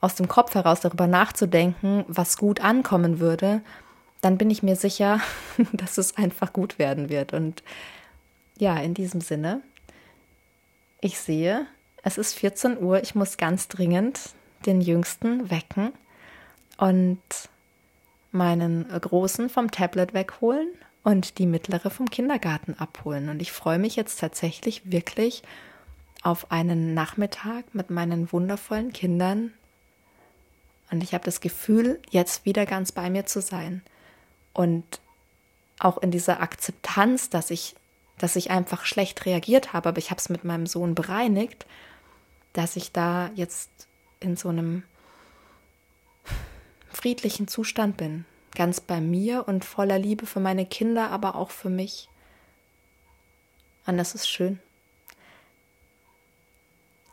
aus 0.00 0.14
dem 0.14 0.28
Kopf 0.28 0.54
heraus 0.54 0.80
darüber 0.80 1.06
nachzudenken, 1.06 2.04
was 2.08 2.36
gut 2.36 2.60
ankommen 2.60 3.20
würde, 3.20 3.62
dann 4.20 4.38
bin 4.38 4.50
ich 4.50 4.62
mir 4.62 4.76
sicher, 4.76 5.20
dass 5.72 5.98
es 5.98 6.16
einfach 6.16 6.52
gut 6.52 6.78
werden 6.78 7.08
wird. 7.08 7.32
Und 7.32 7.62
ja, 8.58 8.76
in 8.76 8.94
diesem 8.94 9.20
Sinne, 9.20 9.62
ich 11.00 11.18
sehe, 11.18 11.66
es 12.02 12.18
ist 12.18 12.34
14 12.34 12.78
Uhr, 12.78 13.02
ich 13.02 13.14
muss 13.14 13.36
ganz 13.36 13.68
dringend 13.68 14.20
den 14.66 14.80
Jüngsten 14.80 15.50
wecken 15.50 15.92
und 16.76 17.18
meinen 18.32 18.88
Großen 18.88 19.48
vom 19.48 19.70
Tablet 19.70 20.14
wegholen 20.14 20.68
und 21.04 21.38
die 21.38 21.46
mittlere 21.46 21.90
vom 21.90 22.10
Kindergarten 22.10 22.74
abholen. 22.74 23.28
Und 23.28 23.40
ich 23.40 23.52
freue 23.52 23.78
mich 23.78 23.96
jetzt 23.96 24.20
tatsächlich 24.20 24.90
wirklich 24.90 25.42
auf 26.22 26.50
einen 26.50 26.94
Nachmittag 26.94 27.74
mit 27.74 27.90
meinen 27.90 28.30
wundervollen 28.32 28.92
Kindern 28.92 29.52
und 30.90 31.02
ich 31.02 31.14
habe 31.14 31.24
das 31.24 31.40
Gefühl, 31.40 32.00
jetzt 32.10 32.44
wieder 32.44 32.66
ganz 32.66 32.92
bei 32.92 33.10
mir 33.10 33.26
zu 33.26 33.40
sein. 33.40 33.82
Und 34.52 35.00
auch 35.78 35.98
in 35.98 36.10
dieser 36.10 36.40
Akzeptanz, 36.40 37.30
dass 37.30 37.50
ich, 37.50 37.74
dass 38.18 38.36
ich 38.36 38.50
einfach 38.50 38.84
schlecht 38.84 39.26
reagiert 39.26 39.72
habe, 39.72 39.90
aber 39.90 39.98
ich 39.98 40.10
habe 40.10 40.18
es 40.18 40.28
mit 40.28 40.44
meinem 40.44 40.66
Sohn 40.66 40.94
bereinigt, 40.94 41.66
dass 42.52 42.76
ich 42.76 42.92
da 42.92 43.30
jetzt 43.34 43.70
in 44.20 44.36
so 44.36 44.48
einem 44.48 44.82
friedlichen 46.90 47.46
Zustand 47.48 47.96
bin. 47.96 48.24
Ganz 48.54 48.80
bei 48.80 49.00
mir 49.00 49.46
und 49.46 49.64
voller 49.64 49.98
Liebe 49.98 50.26
für 50.26 50.40
meine 50.40 50.66
Kinder, 50.66 51.10
aber 51.10 51.36
auch 51.36 51.50
für 51.50 51.70
mich. 51.70 52.08
Und 53.86 53.98
das 53.98 54.14
ist 54.14 54.28
schön. 54.28 54.58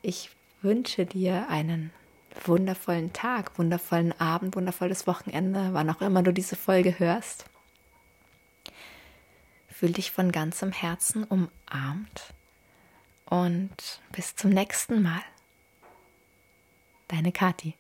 Ich 0.02 0.32
wünsche 0.62 1.06
dir 1.06 1.48
einen 1.50 1.92
wundervollen 2.44 3.14
Tag, 3.14 3.58
wundervollen 3.58 4.20
Abend, 4.20 4.56
wundervolles 4.56 5.08
Wochenende, 5.08 5.70
wann 5.74 5.90
auch 5.90 6.02
immer 6.02 6.24
du 6.24 6.34
diese 6.34 6.56
Folge 6.56 7.00
hörst. 7.00 7.46
Fühl 9.70 9.92
dich 9.92 10.12
von 10.12 10.32
ganzem 10.32 10.72
Herzen 10.72 11.24
umarmt 11.24 12.34
und 13.26 14.02
bis 14.12 14.36
zum 14.36 14.52
nächsten 14.52 15.02
Mal. 15.02 15.22
Deine 17.08 17.32
Kathi. 17.32 17.76